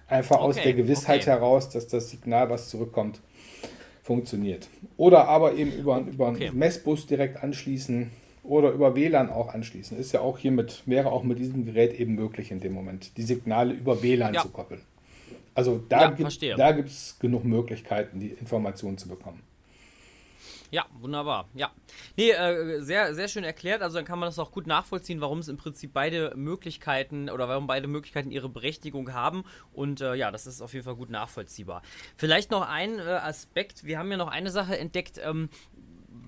Einfach 0.08 0.36
okay, 0.36 0.44
aus 0.44 0.56
der 0.56 0.72
Gewissheit 0.74 1.22
okay. 1.22 1.30
heraus, 1.30 1.70
dass 1.70 1.86
das 1.86 2.10
Signal, 2.10 2.50
was 2.50 2.68
zurückkommt, 2.68 3.20
funktioniert. 4.04 4.68
Oder 4.98 5.28
aber 5.28 5.54
eben 5.54 5.72
über, 5.72 5.98
über 6.00 6.28
einen 6.28 6.36
okay. 6.36 6.50
Messbus 6.52 7.06
direkt 7.06 7.42
anschließen 7.42 8.10
oder 8.42 8.70
über 8.70 8.94
WLAN 8.94 9.30
auch 9.30 9.52
anschließen. 9.52 9.98
Ist 9.98 10.12
ja 10.12 10.20
auch 10.20 10.38
hiermit, 10.38 10.82
wäre 10.84 11.10
auch 11.10 11.24
mit 11.24 11.38
diesem 11.38 11.64
Gerät 11.64 11.98
eben 11.98 12.14
möglich 12.14 12.50
in 12.50 12.60
dem 12.60 12.74
Moment, 12.74 13.16
die 13.16 13.22
Signale 13.22 13.72
über 13.72 14.02
WLAN 14.02 14.34
ja. 14.34 14.42
zu 14.42 14.50
koppeln. 14.50 14.82
Also 15.54 15.82
da 15.88 16.02
ja, 16.02 16.72
gibt 16.72 16.88
es 16.90 17.18
genug 17.18 17.44
Möglichkeiten, 17.44 18.20
die 18.20 18.28
Informationen 18.28 18.98
zu 18.98 19.08
bekommen. 19.08 19.40
Ja, 20.74 20.86
wunderbar. 20.98 21.48
Ja. 21.54 21.70
Nee, 22.16 22.32
äh, 22.32 22.80
sehr, 22.80 23.14
sehr 23.14 23.28
schön 23.28 23.44
erklärt. 23.44 23.80
Also 23.80 23.94
dann 23.98 24.04
kann 24.04 24.18
man 24.18 24.26
das 24.26 24.40
auch 24.40 24.50
gut 24.50 24.66
nachvollziehen, 24.66 25.20
warum 25.20 25.38
es 25.38 25.46
im 25.46 25.56
Prinzip 25.56 25.92
beide 25.92 26.32
Möglichkeiten 26.34 27.30
oder 27.30 27.48
warum 27.48 27.68
beide 27.68 27.86
Möglichkeiten 27.86 28.32
ihre 28.32 28.48
Berechtigung 28.48 29.12
haben. 29.12 29.44
Und 29.72 30.00
äh, 30.00 30.16
ja, 30.16 30.32
das 30.32 30.48
ist 30.48 30.60
auf 30.62 30.72
jeden 30.72 30.84
Fall 30.84 30.96
gut 30.96 31.10
nachvollziehbar. 31.10 31.82
Vielleicht 32.16 32.50
noch 32.50 32.68
ein 32.68 32.98
äh, 32.98 33.02
Aspekt. 33.02 33.84
Wir 33.84 34.00
haben 34.00 34.10
ja 34.10 34.16
noch 34.16 34.26
eine 34.26 34.50
Sache 34.50 34.76
entdeckt. 34.76 35.20
Ähm, 35.22 35.48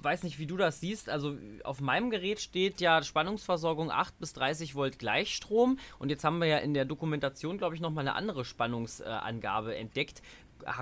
weiß 0.02 0.22
nicht, 0.22 0.38
wie 0.38 0.46
du 0.46 0.56
das 0.56 0.78
siehst. 0.78 1.10
Also 1.10 1.36
auf 1.64 1.80
meinem 1.80 2.10
Gerät 2.10 2.38
steht 2.38 2.80
ja 2.80 3.02
Spannungsversorgung 3.02 3.90
8 3.90 4.16
bis 4.20 4.32
30 4.34 4.76
Volt 4.76 5.00
Gleichstrom. 5.00 5.80
Und 5.98 6.10
jetzt 6.10 6.22
haben 6.22 6.38
wir 6.38 6.46
ja 6.46 6.58
in 6.58 6.72
der 6.72 6.84
Dokumentation, 6.84 7.58
glaube 7.58 7.74
ich, 7.74 7.80
nochmal 7.80 8.06
eine 8.06 8.14
andere 8.14 8.44
Spannungsangabe 8.44 9.74
entdeckt 9.74 10.22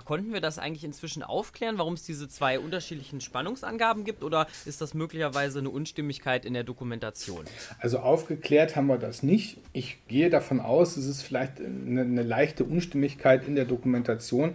konnten 0.04 0.32
wir 0.32 0.40
das 0.40 0.58
eigentlich 0.58 0.84
inzwischen 0.84 1.22
aufklären, 1.22 1.78
warum 1.78 1.94
es 1.94 2.02
diese 2.02 2.28
zwei 2.28 2.58
unterschiedlichen 2.58 3.20
Spannungsangaben 3.20 4.04
gibt 4.04 4.22
oder 4.22 4.46
ist 4.64 4.80
das 4.80 4.94
möglicherweise 4.94 5.58
eine 5.58 5.70
Unstimmigkeit 5.70 6.44
in 6.44 6.54
der 6.54 6.64
Dokumentation? 6.64 7.44
Also 7.78 7.98
aufgeklärt 7.98 8.76
haben 8.76 8.86
wir 8.86 8.98
das 8.98 9.22
nicht. 9.22 9.58
Ich 9.72 9.98
gehe 10.08 10.30
davon 10.30 10.60
aus, 10.60 10.96
es 10.96 11.06
ist 11.06 11.22
vielleicht 11.22 11.60
eine, 11.60 12.02
eine 12.02 12.22
leichte 12.22 12.64
Unstimmigkeit 12.64 13.46
in 13.46 13.54
der 13.54 13.64
Dokumentation. 13.64 14.54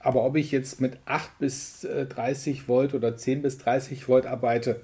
Aber 0.00 0.24
ob 0.24 0.36
ich 0.36 0.52
jetzt 0.52 0.80
mit 0.80 0.98
8 1.06 1.38
bis 1.38 1.80
30 1.80 2.60
äh, 2.60 2.68
Volt 2.68 2.94
oder 2.94 3.16
10 3.16 3.42
bis 3.42 3.58
30 3.58 4.08
Volt 4.08 4.26
arbeite, 4.26 4.80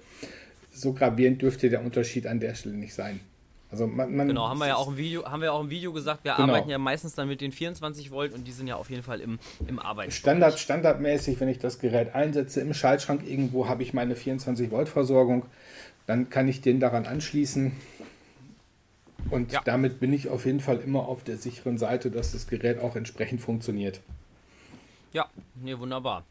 so 0.73 0.93
gravierend 0.93 1.41
dürfte 1.41 1.71
der 1.71 1.85
Unterschied 1.85 2.27
an 2.27 2.41
der 2.41 2.55
Stelle 2.55 2.75
nicht 2.75 2.95
sein. 2.95 3.21
Also 3.75 3.89
man, 3.89 4.15
man 4.15 4.29
genau, 4.29 4.49
haben 4.49 4.61
wir 4.61 4.69
ja 4.69 4.77
auch 4.77 4.87
im 4.87 4.97
Video, 4.97 5.25
haben 5.25 5.43
wir 5.43 5.53
auch 5.53 5.61
im 5.61 5.69
Video 5.69 5.93
gesagt, 5.93 6.23
wir 6.23 6.35
genau. 6.37 6.47
arbeiten 6.47 6.71
ja 6.71 6.79
meistens 6.79 7.17
dann 7.17 7.27
mit 7.27 7.41
den 7.41 7.51
24 7.51 8.13
Volt 8.13 8.33
und 8.33 8.47
die 8.47 8.53
sind 8.53 8.69
ja 8.69 8.77
auf 8.77 8.89
jeden 8.89 9.03
Fall 9.03 9.21
im, 9.21 9.41
im 9.67 9.81
Arbeitsbereich. 9.81 10.15
Standard, 10.15 10.59
standardmäßig, 10.61 11.41
wenn 11.41 11.49
ich 11.49 11.59
das 11.59 11.81
Gerät 11.81 12.15
einsetze, 12.15 12.61
im 12.61 12.73
Schaltschrank 12.73 13.29
irgendwo 13.29 13.67
habe 13.67 13.83
ich 13.83 13.93
meine 13.93 14.15
24 14.15 14.71
Volt 14.71 14.89
Versorgung, 14.89 15.47
dann 16.07 16.31
kann 16.31 16.47
ich 16.47 16.61
den 16.61 16.79
daran 16.79 17.05
anschließen. 17.05 17.73
Und 19.31 19.51
ja. 19.51 19.61
damit 19.65 19.99
bin 19.99 20.13
ich 20.13 20.29
auf 20.29 20.47
jeden 20.47 20.61
Fall 20.61 20.79
immer 20.79 21.09
auf 21.09 21.25
der 21.25 21.37
sicheren 21.37 21.77
Seite, 21.77 22.13
dass 22.13 22.31
das 22.31 22.47
Gerät 22.47 22.79
auch 22.79 22.95
entsprechend 22.95 23.41
funktioniert. 23.41 23.99
Ja, 25.13 25.27
nee, 25.57 25.77
wunderbar. 25.77 26.23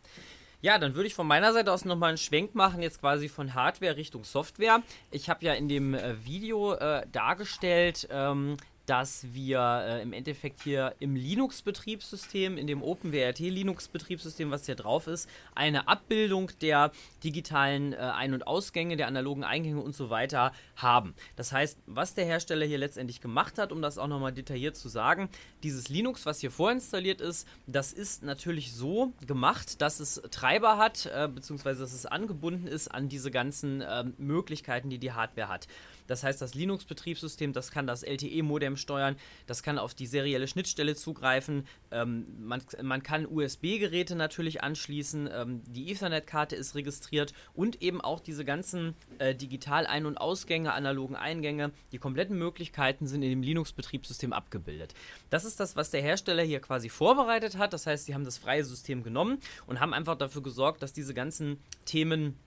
Ja, 0.63 0.77
dann 0.79 0.95
würde 0.95 1.07
ich 1.07 1.13
von 1.13 1.27
meiner 1.27 1.51
Seite 1.51 1.73
aus 1.73 1.83
nochmal 1.83 2.07
einen 2.07 2.17
Schwenk 2.17 2.55
machen, 2.55 2.81
jetzt 2.81 3.01
quasi 3.01 3.27
von 3.27 3.53
Hardware 3.53 3.97
Richtung 3.97 4.23
Software. 4.23 4.81
Ich 5.11 5.29
habe 5.29 5.43
ja 5.43 5.51
in 5.55 5.67
dem 5.67 5.93
äh, 5.93 6.25
Video 6.25 6.71
äh, 6.75 7.05
dargestellt, 7.11 8.07
ähm, 8.09 8.55
dass 8.85 9.33
wir 9.33 9.59
äh, 9.59 10.01
im 10.01 10.13
Endeffekt 10.13 10.63
hier 10.63 10.95
im 10.99 11.15
Linux-Betriebssystem, 11.15 12.57
in 12.57 12.67
dem 12.67 12.83
OpenWRT-Linux-Betriebssystem, 12.83 14.51
was 14.51 14.65
hier 14.65 14.75
drauf 14.75 15.07
ist, 15.07 15.29
eine 15.55 15.87
Abbildung 15.87 16.51
der 16.61 16.91
digitalen 17.23 17.93
äh, 17.93 17.97
Ein- 17.97 18.33
und 18.33 18.45
Ausgänge, 18.45 18.97
der 18.97 19.07
analogen 19.07 19.43
Eingänge 19.43 19.81
und 19.81 19.95
so 19.95 20.09
weiter 20.09 20.51
haben. 20.75 21.15
Das 21.35 21.51
heißt, 21.51 21.77
was 21.85 22.13
der 22.13 22.25
Hersteller 22.25 22.65
hier 22.65 22.77
letztendlich 22.77 23.21
gemacht 23.21 23.57
hat, 23.57 23.71
um 23.71 23.81
das 23.81 23.97
auch 23.97 24.07
nochmal 24.07 24.33
detailliert 24.33 24.75
zu 24.75 24.89
sagen, 24.89 25.29
dieses 25.63 25.87
Linux, 25.89 26.25
was 26.25 26.41
hier 26.41 26.51
vorinstalliert 26.51 27.21
ist, 27.21 27.47
das 27.67 27.93
ist 27.93 28.23
natürlich 28.23 28.73
so 28.73 29.13
gemacht, 29.25 29.81
dass 29.81 29.99
es 29.99 30.21
Treiber 30.31 30.77
hat, 30.77 31.05
äh, 31.05 31.29
beziehungsweise 31.33 31.81
dass 31.81 31.93
es 31.93 32.05
angebunden 32.05 32.67
ist 32.67 32.89
an 32.89 33.07
diese 33.07 33.31
ganzen 33.31 33.83
ähm, 33.87 34.13
Möglichkeiten, 34.17 34.89
die 34.89 34.97
die 34.97 35.13
Hardware 35.13 35.47
hat. 35.47 35.67
Das 36.07 36.23
heißt, 36.23 36.41
das 36.41 36.53
Linux-Betriebssystem, 36.53 37.53
das 37.53 37.71
kann 37.71 37.87
das 37.87 38.03
LTE-Modem 38.03 38.77
steuern, 38.77 39.15
das 39.47 39.63
kann 39.63 39.77
auf 39.77 39.93
die 39.93 40.07
serielle 40.07 40.47
Schnittstelle 40.47 40.95
zugreifen, 40.95 41.67
ähm, 41.91 42.25
man, 42.39 42.61
man 42.81 43.03
kann 43.03 43.25
USB-Geräte 43.25 44.15
natürlich 44.15 44.63
anschließen, 44.63 45.29
ähm, 45.31 45.61
die 45.67 45.91
Ethernet-Karte 45.91 46.55
ist 46.55 46.75
registriert 46.75 47.33
und 47.53 47.81
eben 47.81 48.01
auch 48.01 48.19
diese 48.19 48.45
ganzen 48.45 48.95
äh, 49.19 49.35
Digital-Ein- 49.35 50.05
und 50.05 50.17
Ausgänge, 50.17 50.73
analogen 50.73 51.15
Eingänge, 51.15 51.71
die 51.91 51.97
kompletten 51.97 52.37
Möglichkeiten 52.37 53.07
sind 53.07 53.23
in 53.23 53.29
dem 53.29 53.43
Linux-Betriebssystem 53.43 54.33
abgebildet. 54.33 54.93
Das 55.29 55.45
ist 55.45 55.59
das, 55.59 55.75
was 55.75 55.91
der 55.91 56.01
Hersteller 56.01 56.43
hier 56.43 56.59
quasi 56.59 56.89
vorbereitet 56.89 57.57
hat. 57.57 57.73
Das 57.73 57.87
heißt, 57.87 58.05
sie 58.05 58.13
haben 58.13 58.25
das 58.25 58.37
freie 58.37 58.63
System 58.63 59.03
genommen 59.03 59.39
und 59.67 59.79
haben 59.79 59.93
einfach 59.93 60.17
dafür 60.17 60.43
gesorgt, 60.43 60.83
dass 60.83 60.93
diese 60.93 61.13
ganzen 61.13 61.59
Themen 61.85 62.37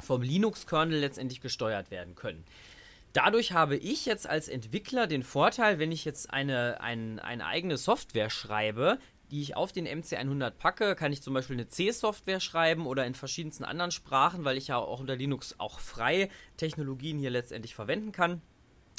vom 0.00 0.22
Linux-Kernel 0.22 0.98
letztendlich 0.98 1.40
gesteuert 1.40 1.90
werden 1.90 2.14
können. 2.14 2.44
Dadurch 3.14 3.52
habe 3.52 3.76
ich 3.76 4.06
jetzt 4.06 4.28
als 4.28 4.48
Entwickler 4.48 5.06
den 5.06 5.22
Vorteil, 5.22 5.78
wenn 5.78 5.92
ich 5.92 6.04
jetzt 6.04 6.30
eine, 6.32 6.80
ein, 6.80 7.20
eine 7.20 7.46
eigene 7.46 7.76
Software 7.76 8.28
schreibe, 8.28 8.98
die 9.30 9.40
ich 9.40 9.56
auf 9.56 9.70
den 9.70 9.86
MC100 9.86 10.50
packe, 10.50 10.96
kann 10.96 11.12
ich 11.12 11.22
zum 11.22 11.32
Beispiel 11.32 11.54
eine 11.54 11.68
C-Software 11.68 12.40
schreiben 12.40 12.88
oder 12.88 13.06
in 13.06 13.14
verschiedensten 13.14 13.64
anderen 13.64 13.92
Sprachen, 13.92 14.44
weil 14.44 14.56
ich 14.56 14.66
ja 14.66 14.78
auch 14.78 14.98
unter 14.98 15.14
Linux 15.14 15.54
auch 15.58 15.78
frei 15.78 16.28
Technologien 16.56 17.20
hier 17.20 17.30
letztendlich 17.30 17.76
verwenden 17.76 18.10
kann. 18.10 18.42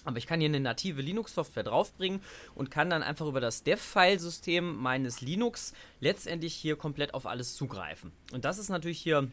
Aber 0.06 0.18
ich 0.18 0.28
kann 0.28 0.40
hier 0.40 0.48
eine 0.48 0.62
native 0.62 1.02
Linux-Software 1.02 1.64
draufbringen 1.64 2.22
und 2.54 2.72
kann 2.72 2.90
dann 2.90 3.04
einfach 3.04 3.28
über 3.28 3.42
das 3.42 3.64
Dev-File-System 3.64 4.78
meines 4.78 5.20
Linux 5.20 5.74
letztendlich 6.00 6.54
hier 6.54 6.78
komplett 6.78 7.14
auf 7.14 7.26
alles 7.26 7.56
zugreifen. 7.56 8.14
Und 8.32 8.46
das 8.46 8.60
ist 8.60 8.70
natürlich 8.70 9.00
hier 9.00 9.30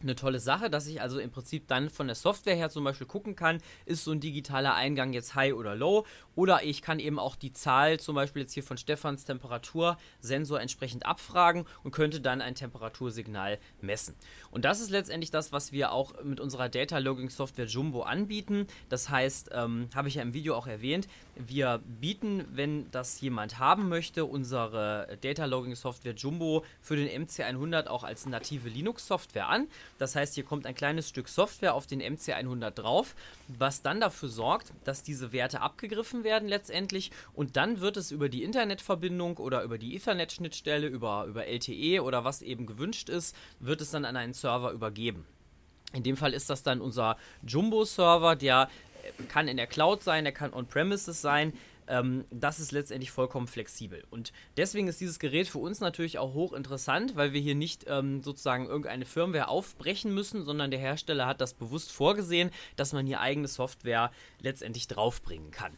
eine 0.00 0.14
tolle 0.16 0.40
Sache, 0.40 0.70
dass 0.70 0.86
ich 0.86 1.00
also 1.00 1.18
im 1.18 1.30
Prinzip 1.30 1.68
dann 1.68 1.90
von 1.90 2.06
der 2.06 2.16
Software 2.16 2.54
her 2.54 2.70
zum 2.70 2.84
Beispiel 2.84 3.06
gucken 3.06 3.36
kann, 3.36 3.58
ist 3.86 4.04
so 4.04 4.12
ein 4.12 4.20
digitaler 4.20 4.74
Eingang 4.74 5.12
jetzt 5.12 5.34
high 5.34 5.54
oder 5.54 5.74
low. 5.74 6.04
Oder 6.34 6.64
ich 6.64 6.82
kann 6.82 6.98
eben 6.98 7.18
auch 7.18 7.36
die 7.36 7.52
Zahl 7.52 8.00
zum 8.00 8.14
Beispiel 8.14 8.42
jetzt 8.42 8.54
hier 8.54 8.62
von 8.62 8.78
Stefans 8.78 9.24
Temperatursensor 9.24 10.60
entsprechend 10.60 11.06
abfragen 11.06 11.66
und 11.84 11.92
könnte 11.92 12.20
dann 12.20 12.40
ein 12.40 12.54
Temperatursignal 12.54 13.58
messen. 13.80 14.14
Und 14.50 14.64
das 14.64 14.80
ist 14.80 14.90
letztendlich 14.90 15.30
das, 15.30 15.52
was 15.52 15.72
wir 15.72 15.92
auch 15.92 16.22
mit 16.24 16.40
unserer 16.40 16.68
Data 16.68 16.98
Logging 16.98 17.30
Software 17.30 17.66
Jumbo 17.66 18.02
anbieten. 18.02 18.66
Das 18.88 19.10
heißt, 19.10 19.50
ähm, 19.52 19.88
habe 19.94 20.08
ich 20.08 20.14
ja 20.14 20.22
im 20.22 20.32
Video 20.32 20.54
auch 20.54 20.66
erwähnt, 20.66 21.06
wir 21.34 21.80
bieten, 22.00 22.44
wenn 22.52 22.90
das 22.90 23.20
jemand 23.20 23.58
haben 23.58 23.88
möchte, 23.88 24.24
unsere 24.24 25.18
Data 25.20 25.44
Logging 25.44 25.74
Software 25.74 26.14
Jumbo 26.14 26.64
für 26.80 26.96
den 26.96 27.26
MC100 27.26 27.86
auch 27.86 28.04
als 28.04 28.26
native 28.26 28.68
Linux 28.68 29.06
Software 29.06 29.48
an. 29.48 29.68
Das 29.98 30.16
heißt, 30.16 30.34
hier 30.34 30.44
kommt 30.44 30.66
ein 30.66 30.74
kleines 30.74 31.08
Stück 31.08 31.28
Software 31.28 31.74
auf 31.74 31.86
den 31.86 32.02
MC100 32.02 32.70
drauf, 32.70 33.14
was 33.48 33.82
dann 33.82 34.00
dafür 34.00 34.28
sorgt, 34.28 34.72
dass 34.84 35.02
diese 35.02 35.32
Werte 35.32 35.60
abgegriffen 35.60 36.24
werden 36.24 36.48
letztendlich 36.48 37.10
und 37.34 37.56
dann 37.56 37.80
wird 37.80 37.96
es 37.96 38.10
über 38.10 38.28
die 38.28 38.42
Internetverbindung 38.42 39.36
oder 39.36 39.62
über 39.62 39.78
die 39.78 39.94
Ethernet-Schnittstelle, 39.96 40.86
über, 40.86 41.26
über 41.26 41.46
LTE 41.46 42.02
oder 42.02 42.24
was 42.24 42.42
eben 42.42 42.66
gewünscht 42.66 43.08
ist, 43.08 43.36
wird 43.60 43.80
es 43.80 43.90
dann 43.90 44.04
an 44.04 44.16
einen 44.16 44.34
Server 44.34 44.72
übergeben. 44.72 45.26
In 45.92 46.02
dem 46.02 46.16
Fall 46.16 46.32
ist 46.32 46.48
das 46.48 46.62
dann 46.62 46.80
unser 46.80 47.16
Jumbo-Server, 47.46 48.36
der 48.36 48.68
kann 49.28 49.48
in 49.48 49.56
der 49.56 49.66
Cloud 49.66 50.02
sein, 50.02 50.24
der 50.24 50.32
kann 50.32 50.52
on-premises 50.52 51.20
sein 51.20 51.52
ähm, 51.92 52.24
das 52.30 52.58
ist 52.58 52.72
letztendlich 52.72 53.10
vollkommen 53.10 53.46
flexibel. 53.46 54.02
Und 54.10 54.32
deswegen 54.56 54.88
ist 54.88 55.00
dieses 55.00 55.18
Gerät 55.18 55.46
für 55.46 55.58
uns 55.58 55.80
natürlich 55.80 56.18
auch 56.18 56.32
hochinteressant, 56.32 57.16
weil 57.16 57.34
wir 57.34 57.40
hier 57.40 57.54
nicht 57.54 57.84
ähm, 57.86 58.22
sozusagen 58.22 58.66
irgendeine 58.66 59.04
Firmware 59.04 59.48
aufbrechen 59.48 60.14
müssen, 60.14 60.42
sondern 60.42 60.70
der 60.70 60.80
Hersteller 60.80 61.26
hat 61.26 61.42
das 61.42 61.52
bewusst 61.52 61.92
vorgesehen, 61.92 62.50
dass 62.76 62.94
man 62.94 63.06
hier 63.06 63.20
eigene 63.20 63.46
Software 63.46 64.10
letztendlich 64.40 64.88
draufbringen 64.88 65.50
kann. 65.50 65.76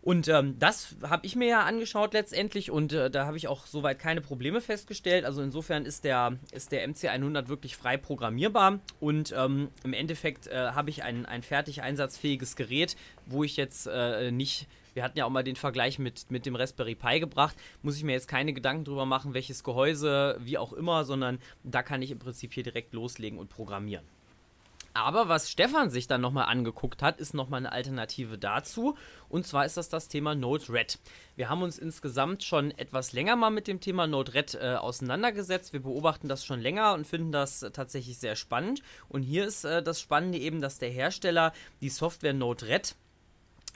Und 0.00 0.26
ähm, 0.26 0.58
das 0.58 0.96
habe 1.02 1.26
ich 1.26 1.36
mir 1.36 1.46
ja 1.46 1.62
angeschaut 1.62 2.12
letztendlich 2.12 2.72
und 2.72 2.92
äh, 2.92 3.08
da 3.08 3.24
habe 3.26 3.36
ich 3.36 3.46
auch 3.46 3.66
soweit 3.66 4.00
keine 4.00 4.20
Probleme 4.20 4.60
festgestellt. 4.60 5.24
Also 5.24 5.42
insofern 5.42 5.86
ist 5.86 6.02
der, 6.02 6.38
ist 6.50 6.72
der 6.72 6.88
MC100 6.88 7.46
wirklich 7.46 7.76
frei 7.76 7.96
programmierbar 7.96 8.80
und 8.98 9.32
ähm, 9.36 9.68
im 9.84 9.92
Endeffekt 9.92 10.48
äh, 10.48 10.72
habe 10.72 10.90
ich 10.90 11.04
ein, 11.04 11.24
ein 11.24 11.44
fertig 11.44 11.82
einsatzfähiges 11.82 12.56
Gerät, 12.56 12.96
wo 13.26 13.44
ich 13.44 13.56
jetzt 13.56 13.86
äh, 13.86 14.32
nicht 14.32 14.66
wir 14.94 15.02
hatten 15.02 15.18
ja 15.18 15.24
auch 15.24 15.30
mal 15.30 15.44
den 15.44 15.56
Vergleich 15.56 15.98
mit, 15.98 16.30
mit 16.30 16.46
dem 16.46 16.56
Raspberry 16.56 16.94
Pi 16.94 17.20
gebracht, 17.20 17.56
muss 17.82 17.96
ich 17.96 18.04
mir 18.04 18.12
jetzt 18.12 18.28
keine 18.28 18.52
Gedanken 18.52 18.84
drüber 18.84 19.06
machen, 19.06 19.34
welches 19.34 19.64
Gehäuse, 19.64 20.36
wie 20.40 20.58
auch 20.58 20.72
immer, 20.72 21.04
sondern 21.04 21.38
da 21.64 21.82
kann 21.82 22.02
ich 22.02 22.10
im 22.10 22.18
Prinzip 22.18 22.52
hier 22.52 22.62
direkt 22.62 22.92
loslegen 22.92 23.38
und 23.38 23.48
programmieren. 23.48 24.04
Aber 24.94 25.28
was 25.28 25.50
Stefan 25.50 25.88
sich 25.88 26.06
dann 26.06 26.20
nochmal 26.20 26.46
angeguckt 26.46 27.02
hat, 27.02 27.18
ist 27.18 27.32
nochmal 27.32 27.58
eine 27.58 27.72
Alternative 27.72 28.36
dazu. 28.36 28.96
Und 29.30 29.46
zwar 29.46 29.64
ist 29.64 29.78
das 29.78 29.88
das 29.88 30.08
Thema 30.08 30.34
Node-RED. 30.34 30.98
Wir 31.34 31.48
haben 31.48 31.62
uns 31.62 31.78
insgesamt 31.78 32.42
schon 32.42 32.72
etwas 32.72 33.14
länger 33.14 33.36
mal 33.36 33.50
mit 33.50 33.68
dem 33.68 33.80
Thema 33.80 34.06
Node-RED 34.06 34.54
äh, 34.54 34.74
auseinandergesetzt. 34.74 35.72
Wir 35.72 35.80
beobachten 35.80 36.28
das 36.28 36.44
schon 36.44 36.60
länger 36.60 36.92
und 36.92 37.06
finden 37.06 37.32
das 37.32 37.60
tatsächlich 37.72 38.18
sehr 38.18 38.36
spannend. 38.36 38.82
Und 39.08 39.22
hier 39.22 39.46
ist 39.46 39.64
äh, 39.64 39.82
das 39.82 39.98
Spannende 39.98 40.38
eben, 40.38 40.60
dass 40.60 40.78
der 40.78 40.90
Hersteller 40.90 41.54
die 41.80 41.88
Software 41.88 42.34
Node-RED 42.34 42.94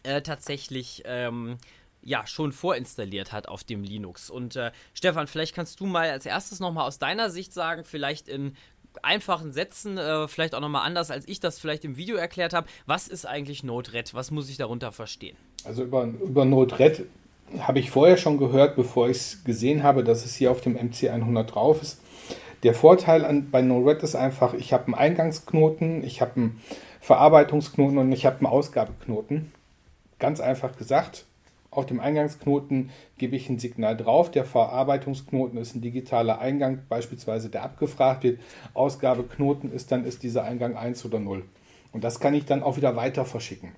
äh, 0.02 0.22
tatsächlich 0.22 1.02
ähm, 1.06 1.59
ja 2.02 2.26
schon 2.26 2.52
vorinstalliert 2.52 3.32
hat 3.32 3.48
auf 3.48 3.64
dem 3.64 3.82
Linux. 3.82 4.30
Und 4.30 4.56
äh, 4.56 4.70
Stefan, 4.94 5.26
vielleicht 5.26 5.54
kannst 5.54 5.80
du 5.80 5.87
mal 5.87 6.11
als 6.11 6.24
erstes 6.26 6.61
nochmal 6.61 6.87
aus 6.87 6.98
deiner 6.98 7.30
Sicht 7.30 7.52
sagen, 7.52 7.85
vielleicht 7.85 8.28
in 8.28 8.56
einfachen 9.02 9.52
Sätzen, 9.52 9.98
äh, 9.98 10.28
vielleicht 10.28 10.54
auch 10.54 10.61
nochmal 10.61 10.87
anders, 10.87 11.11
als 11.11 11.28
ich 11.28 11.40
das 11.40 11.59
vielleicht 11.59 11.85
im 11.85 11.96
Video 11.96 12.16
erklärt 12.16 12.54
habe, 12.54 12.66
was 12.87 13.09
ist 13.09 13.26
eigentlich 13.26 13.62
Node-RED? 13.62 14.14
Was 14.14 14.30
muss 14.30 14.48
ich 14.48 14.56
darunter 14.56 14.92
verstehen? 14.92 15.37
Also 15.64 15.82
über, 15.82 16.04
über 16.04 16.44
Node-RED 16.44 17.06
habe 17.61 17.78
ich 17.78 17.90
vorher 17.90 18.16
schon 18.16 18.38
gehört, 18.38 18.76
bevor 18.76 19.09
ich 19.09 19.18
es 19.18 19.44
gesehen 19.44 19.82
habe, 19.82 20.02
dass 20.02 20.24
es 20.24 20.35
hier 20.35 20.50
auf 20.50 20.61
dem 20.61 20.76
MC100 20.76 21.42
drauf 21.44 21.82
ist. 21.82 22.00
Der 22.62 22.74
Vorteil 22.74 23.24
an, 23.24 23.50
bei 23.50 23.62
Node-RED 23.62 24.02
ist 24.02 24.16
einfach, 24.16 24.54
ich 24.54 24.72
habe 24.72 24.87
einen 24.87 24.94
Eingangsknoten, 24.94 26.02
ich 26.04 26.20
habe 26.20 26.37
einen 26.37 26.62
Verarbeitungsknoten 27.00 27.98
und 27.98 28.11
ich 28.12 28.26
habe 28.26 28.38
einen 28.38 28.46
Ausgabeknoten. 28.46 29.52
Ganz 30.18 30.40
einfach 30.40 30.76
gesagt, 30.76 31.26
auf 31.70 31.87
dem 31.87 32.00
Eingangsknoten 32.00 32.90
gebe 33.18 33.37
ich 33.37 33.50
ein 33.50 33.59
Signal 33.59 33.96
drauf. 33.96 34.31
Der 34.31 34.44
Verarbeitungsknoten 34.44 35.59
ist 35.59 35.74
ein 35.74 35.83
digitaler 35.83 36.38
Eingang, 36.38 36.81
beispielsweise 36.88 37.50
der 37.50 37.62
abgefragt 37.64 38.24
wird. 38.24 38.40
Ausgabeknoten 38.72 39.70
ist 39.72 39.92
dann 39.92 40.05
ist 40.05 40.22
dieser 40.22 40.44
Eingang 40.44 40.76
1 40.76 41.05
oder 41.05 41.20
0. 41.20 41.44
Und 41.92 42.05
das 42.05 42.18
kann 42.18 42.35
ich 42.35 42.46
dann 42.46 42.62
auch 42.62 42.76
wieder 42.76 42.96
weiter 42.96 43.24
verschicken. 43.24 43.72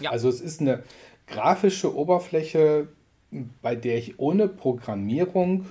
Ja. 0.00 0.10
Also 0.10 0.28
es 0.28 0.40
ist 0.40 0.60
eine 0.60 0.84
grafische 1.26 1.94
Oberfläche, 1.94 2.88
bei 3.62 3.74
der 3.74 3.98
ich 3.98 4.18
ohne 4.18 4.48
Programmierung 4.48 5.66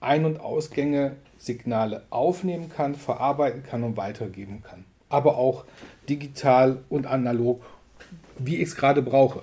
Ein- 0.00 0.24
und 0.24 0.40
Ausgänge, 0.40 1.16
Signale 1.38 2.02
aufnehmen 2.10 2.70
kann, 2.70 2.94
verarbeiten 2.94 3.62
kann 3.62 3.84
und 3.84 3.96
weitergeben 3.96 4.62
kann. 4.62 4.84
Aber 5.08 5.36
auch 5.36 5.64
digital 6.08 6.82
und 6.88 7.06
analog 7.06 7.62
wie 8.38 8.56
ich 8.56 8.68
es 8.68 8.76
gerade 8.76 9.02
brauche. 9.02 9.42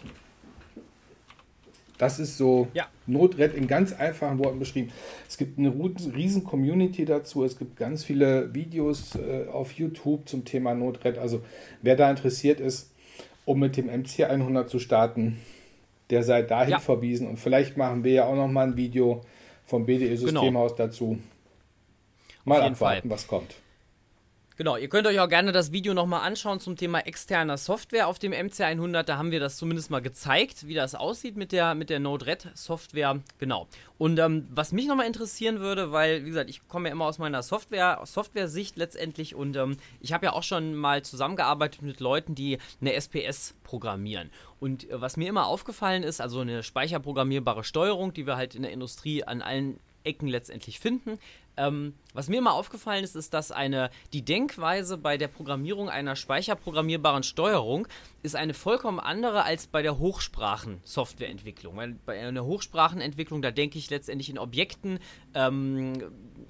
Das 1.97 2.19
ist 2.19 2.37
so 2.37 2.67
ja. 2.73 2.87
Notred 3.07 3.53
in 3.53 3.67
ganz 3.67 3.93
einfachen 3.93 4.39
Worten 4.39 4.59
beschrieben. 4.59 4.91
Es 5.29 5.37
gibt 5.37 5.57
eine 5.57 5.73
riesen 6.13 6.43
Community 6.43 7.05
dazu. 7.05 7.43
Es 7.45 7.57
gibt 7.57 7.77
ganz 7.77 8.03
viele 8.03 8.53
Videos 8.53 9.15
äh, 9.15 9.47
auf 9.47 9.71
YouTube 9.73 10.27
zum 10.27 10.43
Thema 10.43 10.73
Notred. 10.73 11.17
Also 11.17 11.41
wer 11.81 11.95
da 11.95 12.09
interessiert 12.09 12.59
ist, 12.59 12.91
um 13.45 13.59
mit 13.59 13.77
dem 13.77 13.89
MC100 13.89 14.67
zu 14.67 14.79
starten, 14.79 15.39
der 16.09 16.23
sei 16.23 16.41
dahin 16.41 16.71
ja. 16.71 16.79
verwiesen. 16.79 17.27
Und 17.27 17.37
vielleicht 17.37 17.77
machen 17.77 18.03
wir 18.03 18.11
ja 18.11 18.25
auch 18.25 18.35
noch 18.35 18.47
mal 18.47 18.67
ein 18.67 18.75
Video 18.75 19.21
vom 19.65 19.85
BDE-Systemhaus 19.85 20.71
genau. 20.71 20.87
dazu. 20.87 21.19
Mal 22.43 22.61
abwarten, 22.61 23.09
was 23.09 23.27
kommt. 23.27 23.55
Genau, 24.57 24.77
ihr 24.77 24.87
könnt 24.87 25.05
euch 25.05 25.19
auch 25.19 25.27
gerne 25.27 25.51
das 25.51 25.73
Video 25.73 25.93
nochmal 25.93 26.25
anschauen 26.25 26.61
zum 26.61 26.77
Thema 26.77 26.99
externer 26.99 27.57
Software 27.57 28.07
auf 28.07 28.19
dem 28.19 28.31
MC100. 28.31 29.03
Da 29.03 29.17
haben 29.17 29.31
wir 29.31 29.41
das 29.41 29.57
zumindest 29.57 29.91
mal 29.91 30.01
gezeigt, 30.01 30.65
wie 30.65 30.73
das 30.73 30.95
aussieht 30.95 31.35
mit 31.35 31.51
der, 31.51 31.75
mit 31.75 31.89
der 31.89 31.99
Node-RED 31.99 32.51
Software. 32.53 33.19
Genau. 33.37 33.67
Und 33.97 34.17
ähm, 34.17 34.47
was 34.49 34.71
mich 34.71 34.87
nochmal 34.87 35.07
interessieren 35.07 35.59
würde, 35.59 35.91
weil, 35.91 36.23
wie 36.23 36.29
gesagt, 36.29 36.49
ich 36.49 36.65
komme 36.69 36.87
ja 36.87 36.93
immer 36.93 37.03
aus 37.03 37.17
meiner 37.17 37.43
Software, 37.43 37.99
Software-Sicht 38.05 38.77
letztendlich 38.77 39.35
und 39.35 39.57
ähm, 39.57 39.75
ich 39.99 40.13
habe 40.13 40.27
ja 40.27 40.31
auch 40.31 40.43
schon 40.43 40.73
mal 40.73 41.01
zusammengearbeitet 41.03 41.81
mit 41.81 41.99
Leuten, 41.99 42.33
die 42.33 42.57
eine 42.79 42.93
SPS 42.93 43.55
programmieren. 43.63 44.31
Und 44.61 44.89
äh, 44.89 45.01
was 45.01 45.17
mir 45.17 45.27
immer 45.27 45.47
aufgefallen 45.47 46.03
ist, 46.03 46.21
also 46.21 46.39
eine 46.39 46.63
speicherprogrammierbare 46.63 47.65
Steuerung, 47.65 48.13
die 48.13 48.25
wir 48.25 48.37
halt 48.37 48.55
in 48.55 48.61
der 48.61 48.71
Industrie 48.71 49.21
an 49.25 49.41
allen 49.41 49.81
Ecken 50.05 50.27
letztendlich 50.27 50.79
finden, 50.79 51.19
ähm, 51.57 51.93
was 52.13 52.29
mir 52.29 52.37
immer 52.37 52.53
aufgefallen 52.53 53.03
ist, 53.03 53.15
ist, 53.15 53.33
dass 53.33 53.51
eine, 53.51 53.89
die 54.13 54.23
Denkweise 54.23 54.97
bei 54.97 55.17
der 55.17 55.27
Programmierung 55.27 55.89
einer 55.89 56.15
speicherprogrammierbaren 56.15 57.23
Steuerung 57.23 57.87
ist 58.23 58.35
eine 58.35 58.53
vollkommen 58.53 58.99
andere 58.99 59.43
als 59.43 59.67
bei 59.67 59.81
der 59.81 59.99
Hochsprachen-Softwareentwicklung. 59.99 61.75
Weil 61.75 61.95
bei 62.05 62.19
einer 62.19 62.45
Hochsprachenentwicklung, 62.45 63.41
da 63.41 63.51
denke 63.51 63.77
ich 63.77 63.89
letztendlich 63.89 64.29
in 64.29 64.39
Objekten 64.39 64.99
ähm, 65.33 65.93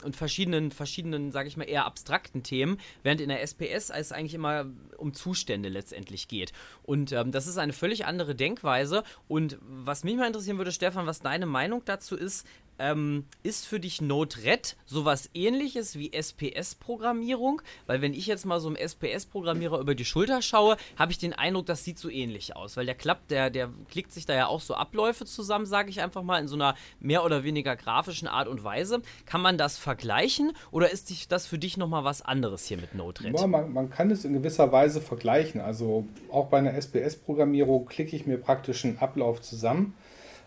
und 0.03 0.15
verschiedenen, 0.15 0.71
verschiedenen, 0.71 1.31
sage 1.31 1.47
ich 1.47 1.57
mal, 1.57 1.63
eher 1.63 1.85
abstrakten 1.85 2.43
Themen, 2.43 2.79
während 3.03 3.21
in 3.21 3.29
der 3.29 3.41
SPS 3.41 3.89
es 3.89 4.11
eigentlich 4.11 4.35
immer 4.35 4.65
um 4.97 5.13
Zustände 5.13 5.69
letztendlich 5.69 6.27
geht. 6.27 6.53
Und 6.83 7.11
ähm, 7.11 7.31
das 7.31 7.47
ist 7.47 7.57
eine 7.57 7.73
völlig 7.73 8.05
andere 8.05 8.35
Denkweise. 8.35 9.03
Und 9.27 9.57
was 9.61 10.03
mich 10.03 10.15
mal 10.15 10.27
interessieren 10.27 10.57
würde, 10.57 10.71
Stefan, 10.71 11.07
was 11.07 11.21
deine 11.21 11.45
Meinung 11.45 11.81
dazu 11.85 12.15
ist, 12.15 12.45
ähm, 12.79 13.25
ist 13.43 13.65
für 13.65 13.79
dich 13.79 14.01
Node-RED 14.01 14.75
sowas 14.85 15.29
ähnliches 15.33 15.97
wie 15.97 16.11
SPS-Programmierung? 16.13 17.61
Weil 17.87 18.01
wenn 18.01 18.13
ich 18.13 18.27
jetzt 18.27 18.45
mal 18.45 18.59
so 18.59 18.67
einem 18.67 18.77
SPS-Programmierer 18.77 19.79
über 19.79 19.95
die 19.95 20.05
Schulter 20.05 20.41
schaue, 20.41 20.77
habe 20.97 21.11
ich 21.11 21.17
den 21.17 21.33
Eindruck, 21.33 21.65
das 21.65 21.83
sieht 21.83 21.97
so 21.97 22.09
ähnlich 22.09 22.55
aus. 22.55 22.77
Weil 22.77 22.85
der 22.85 22.95
klappt, 22.95 23.31
der, 23.31 23.49
der 23.49 23.69
klickt 23.89 24.11
sich 24.11 24.25
da 24.25 24.33
ja 24.33 24.47
auch 24.47 24.61
so 24.61 24.75
Abläufe 24.75 25.25
zusammen, 25.25 25.65
sage 25.65 25.89
ich 25.89 26.01
einfach 26.01 26.23
mal, 26.23 26.39
in 26.39 26.47
so 26.47 26.55
einer 26.55 26.75
mehr 26.99 27.23
oder 27.23 27.43
weniger 27.43 27.75
grafischen 27.75 28.27
Art 28.27 28.47
und 28.47 28.63
Weise. 28.63 29.01
Kann 29.25 29.41
man 29.41 29.57
das 29.57 29.77
vergleichen 29.77 30.53
oder 30.71 30.91
ist 30.91 31.31
das 31.31 31.47
für 31.47 31.57
dich 31.57 31.77
nochmal 31.77 32.03
was 32.03 32.21
anderes 32.21 32.65
hier 32.65 32.77
mit 32.77 32.95
Node-RED? 32.95 33.39
Ja, 33.39 33.47
man, 33.47 33.73
man 33.73 33.89
kann 33.89 34.11
es 34.11 34.25
in 34.25 34.33
gewisser 34.33 34.71
Weise 34.71 35.01
vergleichen. 35.01 35.61
Also 35.61 36.05
auch 36.31 36.47
bei 36.47 36.57
einer 36.57 36.73
SPS-Programmierung 36.73 37.85
klicke 37.85 38.15
ich 38.15 38.25
mir 38.25 38.37
praktisch 38.37 38.85
einen 38.85 38.97
Ablauf 38.99 39.41
zusammen 39.41 39.93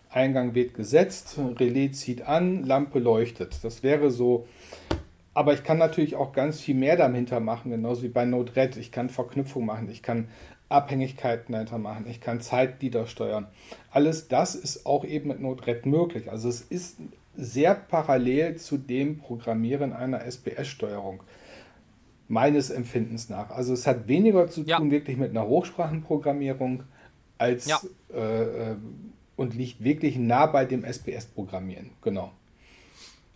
Eingang 0.09 0.55
wird 0.55 0.73
gesetzt, 0.73 1.37
Relais 1.59 1.91
zieht 1.93 2.23
an, 2.23 2.63
Lampe 2.63 2.99
leuchtet. 2.99 3.63
Das 3.63 3.83
wäre 3.83 4.09
so. 4.09 4.47
Aber 5.35 5.53
ich 5.53 5.63
kann 5.63 5.77
natürlich 5.77 6.15
auch 6.15 6.33
ganz 6.33 6.59
viel 6.59 6.75
mehr 6.75 6.97
dahinter 6.97 7.39
machen, 7.39 7.69
genauso 7.71 8.03
wie 8.03 8.09
bei 8.09 8.25
Node-RED. 8.25 8.77
Ich 8.77 8.91
kann 8.91 9.09
Verknüpfung 9.09 9.65
machen, 9.65 9.89
ich 9.89 10.01
kann 10.01 10.27
Abhängigkeiten 10.67 11.53
dahinter 11.53 11.77
machen, 11.77 12.05
ich 12.09 12.21
kann 12.21 12.41
Zeitglieder 12.41 13.05
steuern. 13.05 13.47
Alles 13.91 14.27
das 14.27 14.55
ist 14.55 14.85
auch 14.85 15.05
eben 15.05 15.29
mit 15.29 15.39
Node-RED 15.39 15.85
möglich. 15.85 16.31
Also 16.31 16.49
es 16.49 16.61
ist 16.61 16.97
sehr 17.37 17.75
parallel 17.75 18.57
zu 18.57 18.77
dem 18.77 19.19
Programmieren 19.19 19.93
einer 19.93 20.25
SPS-Steuerung. 20.25 21.21
Meines 22.27 22.69
Empfindens 22.69 23.29
nach. 23.29 23.49
Also 23.49 23.73
es 23.73 23.87
hat 23.87 24.07
weniger 24.07 24.47
zu 24.47 24.61
tun 24.61 24.67
ja. 24.67 24.91
wirklich 24.91 25.17
mit 25.17 25.31
einer 25.31 25.47
Hochsprachenprogrammierung 25.47 26.83
als 27.37 27.67
ja. 27.67 27.79
äh, 28.13 28.71
äh 28.71 28.75
und 29.39 29.55
liegt 29.55 29.81
wirklich 29.81 30.17
nah 30.17 30.47
bei 30.47 30.65
dem 30.65 30.83
SPS-Programmieren. 30.83 31.91
Genau. 32.01 32.33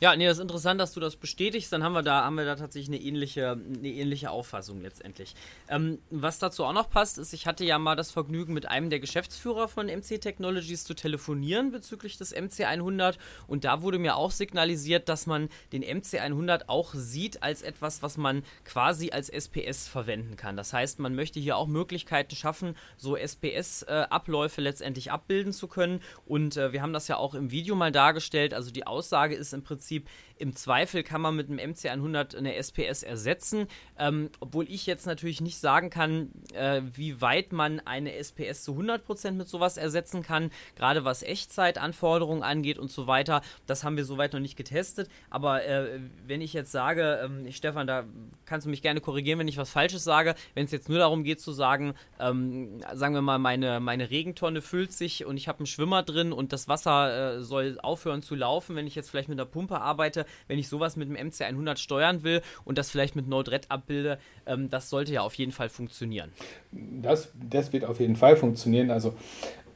Ja, 0.04 0.18
nee, 0.18 0.26
das 0.26 0.36
ist 0.36 0.42
interessant, 0.42 0.82
dass 0.82 0.92
du 0.92 1.00
das 1.00 1.16
bestätigst. 1.16 1.72
Dann 1.72 1.82
haben 1.82 1.94
wir 1.94 2.02
da, 2.04 2.26
haben 2.26 2.36
wir 2.36 2.44
da 2.44 2.58
tatsächlich 2.58 2.94
eine 2.94 3.02
ähnliche, 3.08 3.52
eine 3.52 3.88
ähnliche 3.88 4.32
Auffassung 4.32 4.82
letztendlich. 4.82 5.34
Ähm, 5.70 6.00
was 6.10 6.39
dazu 6.39 6.66
auch 6.66 6.74
noch 6.74 6.89
passt, 6.89 7.18
ist, 7.18 7.32
ich 7.32 7.48
hatte 7.48 7.63
ja 7.63 7.80
mal 7.80 7.96
das 7.96 8.12
Vergnügen, 8.12 8.54
mit 8.54 8.66
einem 8.66 8.89
der 8.89 9.00
Geschäftsführer 9.00 9.70
von 9.70 9.86
MC 9.86 10.20
Technologies 10.20 10.84
zu 10.84 10.94
telefonieren 10.94 11.72
bezüglich 11.72 12.18
des 12.18 12.36
MC100 12.36 13.16
und 13.48 13.63
da 13.63 13.82
wurde 13.82 13.98
mir 13.98 14.18
auch 14.18 14.32
signalisiert, 14.32 15.08
dass 15.08 15.26
man 15.26 15.48
den 15.72 15.86
MC100 15.86 16.63
auch 16.68 16.94
sieht 16.94 17.42
als 17.42 17.62
etwas, 17.62 18.04
was 18.04 18.18
man 18.18 18.44
quasi 18.66 19.12
als 19.12 19.30
SPS 19.30 19.88
verwenden 19.88 20.36
kann. 20.36 20.58
Das 20.58 20.74
heißt, 20.74 21.00
man 21.00 21.16
möchte 21.16 21.39
hier 21.39 21.56
auch 21.56 21.68
Möglichkeiten 21.68 22.36
schaffen, 22.36 22.76
so 22.98 23.16
SPS-Abläufe 23.16 24.60
letztendlich 24.60 25.13
abbilden 25.13 25.54
zu 25.54 25.70
können 25.70 26.02
und 26.26 26.58
äh, 26.58 26.74
wir 26.74 26.82
haben 26.82 26.92
das 26.92 27.08
ja 27.08 27.16
auch 27.16 27.36
im 27.36 27.52
Video 27.52 27.76
mal 27.76 27.94
dargestellt. 27.94 28.54
Also 28.54 28.70
die 28.70 28.86
Aussage 28.86 29.36
ist 29.36 29.54
im 29.54 29.63
Prinzip, 29.63 29.92
Prinzip 30.01 30.10
im 30.43 30.56
Zweifel 30.56 31.03
kann 31.03 31.21
man 31.21 31.36
mit 31.36 31.49
einem 31.49 31.60
MC100 31.60 32.36
eine 32.36 32.56
SPS 32.56 33.03
ersetzen, 33.03 33.67
ähm, 33.97 34.29
obwohl 34.41 34.69
ich 34.69 34.86
jetzt 34.88 35.06
natürlich 35.06 35.41
nicht 35.41 35.58
sagen 35.58 35.89
kann, 35.89 36.32
äh, 36.53 36.82
wie 36.93 37.21
weit 37.21 37.53
man 37.53 37.79
eine 37.82 38.13
SPS 38.13 38.63
zu 38.63 38.73
100% 38.73 39.32
mit 39.32 39.47
sowas 39.47 39.77
ersetzen 39.77 40.21
kann, 40.21 40.51
gerade 40.75 41.06
was 41.06 41.23
Echtzeitanforderungen 41.23 42.43
angeht 42.43 42.77
und 42.77 42.91
so 42.91 43.08
weiter. 43.08 43.41
Das 43.67 43.84
haben 43.84 43.95
wir 43.95 44.03
soweit 44.06 44.34
noch 44.34 44.39
nicht 44.39 44.58
getestet, 44.58 45.10
aber 45.29 45.63
äh, 45.65 45.99
wenn 46.25 46.41
ich 46.41 46.51
jetzt 46.51 46.71
sage, 46.71 47.21
ähm, 47.23 47.49
Stefan, 47.51 47.88
da 47.88 48.03
kannst 48.45 48.65
du 48.65 48.69
mich 48.69 48.82
gerne 48.82 48.99
korrigieren, 48.99 49.39
wenn 49.39 49.47
ich 49.47 49.58
was 49.58 49.69
Falsches 49.69 50.03
sage, 50.03 50.36
wenn 50.56 50.65
es 50.65 50.71
jetzt 50.71 50.89
nur 50.89 50.97
darum 50.97 51.23
geht 51.23 51.39
zu 51.39 51.53
sagen, 51.53 51.93
ähm, 52.19 52.82
sagen 52.93 53.13
wir 53.13 53.21
mal, 53.21 53.39
meine, 53.39 53.79
meine 53.79 54.10
Regentonne 54.10 54.62
füllt 54.62 54.91
sich 54.91 55.25
und 55.25 55.38
ich 55.38 55.47
habe 55.47 55.60
einen 55.60 55.67
Schwimmer 55.67 56.03
drin 56.03 56.34
und 56.34 56.51
das 56.51 56.67
Wasser 56.67 57.38
äh, 57.38 57.43
soll 57.43 57.79
aufhören 57.82 58.23
zu 58.23 58.36
laufen, 58.36 58.75
wenn 58.75 58.88
ich 58.88 58.95
jetzt 58.95 59.10
vielleicht 59.10 59.29
mit 59.29 59.39
einer 59.39 59.49
Pumpe 59.49 59.79
arbeite, 59.84 60.26
wenn 60.48 60.58
ich 60.58 60.67
sowas 60.67 60.96
mit 60.96 61.10
dem 61.10 61.15
MC100 61.15 61.78
steuern 61.78 62.24
will 62.24 62.41
und 62.65 62.78
das 62.78 62.89
vielleicht 62.89 63.15
mit 63.15 63.28
Node-RED 63.28 63.69
abbilde, 63.69 64.17
ähm, 64.46 64.69
das 64.69 64.89
sollte 64.89 65.13
ja 65.13 65.22
auf 65.22 65.36
jeden 65.36 65.52
Fall 65.52 65.69
funktionieren. 65.69 66.32
Das, 66.72 67.30
das 67.50 67.74
wird 67.74 67.86
auf 67.86 68.00
jeden 68.00 68.15
Fall 68.15 68.36
funktionieren. 68.36 68.89
Also 68.91 69.13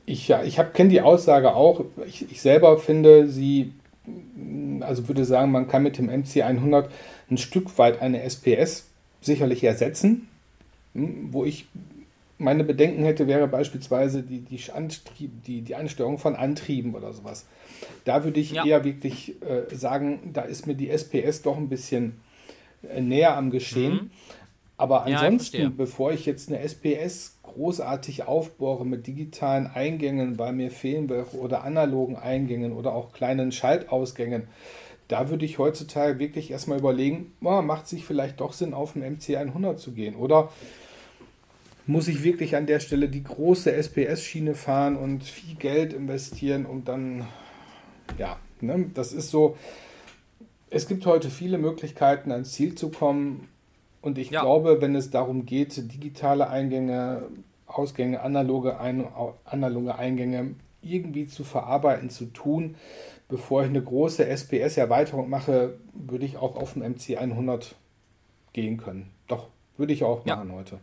ich, 0.05 0.27
ja, 0.27 0.43
ich 0.43 0.59
kenne 0.73 0.89
die 0.89 1.01
Aussage 1.01 1.53
auch. 1.53 1.85
Ich, 2.07 2.31
ich 2.31 2.41
selber 2.41 2.77
finde 2.77 3.27
sie, 3.27 3.73
also 4.79 5.07
würde 5.07 5.25
sagen, 5.25 5.51
man 5.51 5.67
kann 5.67 5.83
mit 5.83 5.97
dem 5.97 6.09
MC100 6.09 6.85
ein 7.29 7.37
Stück 7.37 7.77
weit 7.77 8.01
eine 8.01 8.21
SPS 8.23 8.87
sicherlich 9.21 9.63
ersetzen. 9.63 10.29
Hm, 10.93 11.29
wo 11.31 11.45
ich 11.45 11.67
meine 12.37 12.63
Bedenken 12.63 13.03
hätte, 13.03 13.27
wäre 13.27 13.47
beispielsweise 13.47 14.23
die, 14.23 14.41
die, 14.41 14.59
Antrieb, 14.71 15.43
die, 15.43 15.61
die 15.61 15.75
Ansteuerung 15.75 16.17
von 16.17 16.35
Antrieben 16.35 16.93
oder 16.95 17.13
sowas. 17.13 17.45
Da 18.05 18.23
würde 18.23 18.39
ich 18.39 18.51
ja. 18.51 18.65
eher 18.65 18.83
wirklich 18.83 19.41
äh, 19.41 19.73
sagen, 19.75 20.31
da 20.33 20.41
ist 20.41 20.67
mir 20.67 20.75
die 20.75 20.89
SPS 20.89 21.41
doch 21.41 21.57
ein 21.57 21.69
bisschen 21.69 22.19
äh, 22.87 23.01
näher 23.01 23.35
am 23.35 23.49
Geschehen. 23.49 23.93
Mhm. 23.93 24.11
Aber 24.79 25.05
ansonsten, 25.05 25.57
ja, 25.57 25.67
ich 25.69 25.75
bevor 25.75 26.11
ich 26.11 26.27
jetzt 26.27 26.49
eine 26.49 26.59
SPS 26.59 27.39
großartig 27.41 28.27
aufbohre 28.27 28.85
mit 28.85 29.07
digitalen 29.07 29.65
Eingängen, 29.65 30.37
weil 30.37 30.53
mir 30.53 30.69
fehlen 30.69 31.09
welche 31.09 31.37
oder 31.37 31.63
analogen 31.63 32.15
Eingängen 32.15 32.73
oder 32.73 32.93
auch 32.93 33.11
kleinen 33.11 33.51
Schaltausgängen, 33.51 34.47
da 35.07 35.29
würde 35.29 35.45
ich 35.45 35.57
heutzutage 35.57 36.19
wirklich 36.19 36.51
erstmal 36.51 36.77
überlegen, 36.77 37.33
oh, 37.41 37.61
macht 37.63 37.87
sich 37.87 38.05
vielleicht 38.05 38.39
doch 38.39 38.53
Sinn, 38.53 38.75
auf 38.75 38.93
den 38.93 39.03
MC100 39.03 39.77
zu 39.77 39.93
gehen. 39.93 40.15
Oder 40.15 40.49
muss 41.87 42.07
ich 42.07 42.23
wirklich 42.23 42.55
an 42.55 42.65
der 42.65 42.79
Stelle 42.79 43.09
die 43.09 43.23
große 43.23 43.71
SPS-Schiene 43.71 44.53
fahren 44.53 44.97
und 44.97 45.23
viel 45.23 45.55
Geld 45.55 45.93
investieren, 45.93 46.65
um 46.65 46.83
dann, 46.83 47.25
ja, 48.17 48.37
ne, 48.61 48.89
das 48.93 49.13
ist 49.13 49.31
so, 49.31 49.57
es 50.69 50.87
gibt 50.87 51.05
heute 51.05 51.29
viele 51.29 51.57
Möglichkeiten, 51.57 52.31
ans 52.31 52.51
Ziel 52.51 52.75
zu 52.75 52.89
kommen. 52.89 53.47
Und 54.01 54.17
ich 54.17 54.29
ja. 54.29 54.41
glaube, 54.41 54.81
wenn 54.81 54.95
es 54.95 55.09
darum 55.09 55.45
geht, 55.45 55.91
digitale 55.91 56.49
Eingänge, 56.49 57.23
Ausgänge, 57.65 58.21
analoge, 58.21 58.79
Ein 58.79 59.07
analoge 59.45 59.95
Eingänge 59.95 60.55
irgendwie 60.81 61.27
zu 61.27 61.43
verarbeiten, 61.43 62.09
zu 62.09 62.25
tun, 62.25 62.75
bevor 63.27 63.63
ich 63.63 63.69
eine 63.69 63.81
große 63.81 64.25
SPS-Erweiterung 64.25 65.29
mache, 65.29 65.77
würde 65.93 66.25
ich 66.25 66.37
auch 66.37 66.55
auf 66.55 66.73
den 66.73 66.83
MC100 66.83 67.73
gehen 68.53 68.77
können. 68.77 69.09
Doch, 69.27 69.47
würde 69.77 69.93
ich 69.93 70.03
auch 70.03 70.25
machen 70.25 70.49
ja. 70.49 70.55
heute. 70.55 70.79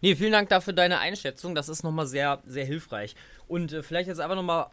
Nee, 0.00 0.14
vielen 0.16 0.32
Dank 0.32 0.48
dafür 0.48 0.72
deine 0.72 0.98
Einschätzung. 0.98 1.54
Das 1.54 1.68
ist 1.68 1.82
nochmal 1.82 2.06
sehr, 2.06 2.42
sehr 2.46 2.64
hilfreich. 2.64 3.14
Und 3.52 3.70
äh, 3.74 3.82
vielleicht 3.82 4.08
jetzt 4.08 4.18
einfach 4.18 4.34
nochmal 4.34 4.66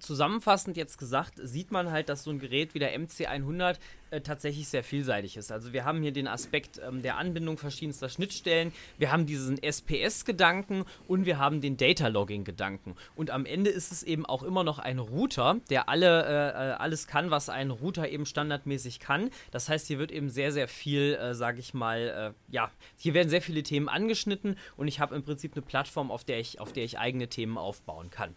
zusammenfassend 0.00 0.76
jetzt 0.76 0.98
gesagt, 0.98 1.34
sieht 1.40 1.70
man 1.70 1.92
halt, 1.92 2.08
dass 2.08 2.24
so 2.24 2.32
ein 2.32 2.40
Gerät 2.40 2.74
wie 2.74 2.80
der 2.80 2.98
MC100 2.98 3.76
äh, 4.10 4.20
tatsächlich 4.22 4.66
sehr 4.66 4.82
vielseitig 4.82 5.36
ist. 5.36 5.52
Also 5.52 5.72
wir 5.72 5.84
haben 5.84 6.02
hier 6.02 6.10
den 6.10 6.26
Aspekt 6.26 6.80
ähm, 6.84 7.00
der 7.02 7.16
Anbindung 7.16 7.58
verschiedenster 7.58 8.08
Schnittstellen, 8.08 8.72
wir 8.96 9.12
haben 9.12 9.26
diesen 9.26 9.62
SPS-Gedanken 9.62 10.84
und 11.06 11.26
wir 11.26 11.38
haben 11.38 11.60
den 11.60 11.76
Data-Logging-Gedanken. 11.76 12.96
Und 13.14 13.30
am 13.30 13.46
Ende 13.46 13.70
ist 13.70 13.92
es 13.92 14.02
eben 14.02 14.26
auch 14.26 14.42
immer 14.42 14.64
noch 14.64 14.80
ein 14.80 14.98
Router, 14.98 15.60
der 15.70 15.88
alle, 15.88 16.24
äh, 16.24 16.70
äh 16.70 16.72
alles 16.72 17.06
kann, 17.06 17.30
was 17.30 17.48
ein 17.48 17.70
Router 17.70 18.08
eben 18.08 18.26
standardmäßig 18.26 18.98
kann. 18.98 19.30
Das 19.52 19.68
heißt, 19.68 19.86
hier 19.86 20.00
wird 20.00 20.10
eben 20.10 20.28
sehr, 20.28 20.50
sehr 20.50 20.66
viel, 20.66 21.14
äh, 21.14 21.36
sage 21.36 21.60
ich 21.60 21.72
mal, 21.72 22.34
äh, 22.34 22.52
ja, 22.52 22.72
hier 22.96 23.14
werden 23.14 23.28
sehr 23.28 23.42
viele 23.42 23.62
Themen 23.62 23.88
angeschnitten 23.88 24.56
und 24.76 24.88
ich 24.88 24.98
habe 24.98 25.14
im 25.14 25.22
Prinzip 25.22 25.52
eine 25.52 25.62
Plattform, 25.62 26.10
auf 26.10 26.24
der 26.24 26.40
ich, 26.40 26.58
auf 26.60 26.72
der 26.72 26.82
ich 26.82 26.98
eigene 26.98 27.28
Themen 27.28 27.58
aufbauen 27.58 28.07
kann. 28.10 28.34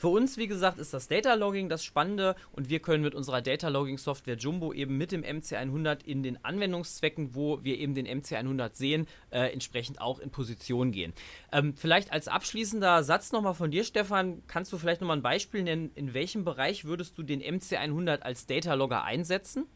Für 0.00 0.08
uns, 0.08 0.38
wie 0.38 0.46
gesagt, 0.46 0.78
ist 0.78 0.94
das 0.94 1.08
Data 1.08 1.34
Logging 1.34 1.68
das 1.68 1.84
Spannende 1.84 2.34
und 2.52 2.70
wir 2.70 2.80
können 2.80 3.02
mit 3.02 3.14
unserer 3.14 3.42
Data 3.42 3.68
Logging 3.68 3.98
Software 3.98 4.38
Jumbo 4.38 4.72
eben 4.72 4.96
mit 4.96 5.12
dem 5.12 5.22
MC100 5.22 6.06
in 6.06 6.22
den 6.22 6.42
Anwendungszwecken, 6.42 7.34
wo 7.34 7.62
wir 7.64 7.76
eben 7.76 7.94
den 7.94 8.06
MC100 8.06 8.70
sehen, 8.74 9.06
äh, 9.28 9.52
entsprechend 9.52 10.00
auch 10.00 10.18
in 10.18 10.30
Position 10.30 10.90
gehen. 10.90 11.12
Ähm, 11.52 11.74
vielleicht 11.76 12.12
als 12.12 12.28
abschließender 12.28 13.02
Satz 13.02 13.30
nochmal 13.32 13.52
von 13.52 13.70
dir, 13.70 13.84
Stefan, 13.84 14.42
kannst 14.46 14.72
du 14.72 14.78
vielleicht 14.78 15.02
nochmal 15.02 15.18
ein 15.18 15.22
Beispiel 15.22 15.62
nennen, 15.64 15.90
in 15.94 16.14
welchem 16.14 16.44
Bereich 16.46 16.86
würdest 16.86 17.18
du 17.18 17.22
den 17.22 17.42
MC100 17.42 18.20
als 18.20 18.46
Data 18.46 18.72
Logger 18.72 19.04
einsetzen? 19.04 19.66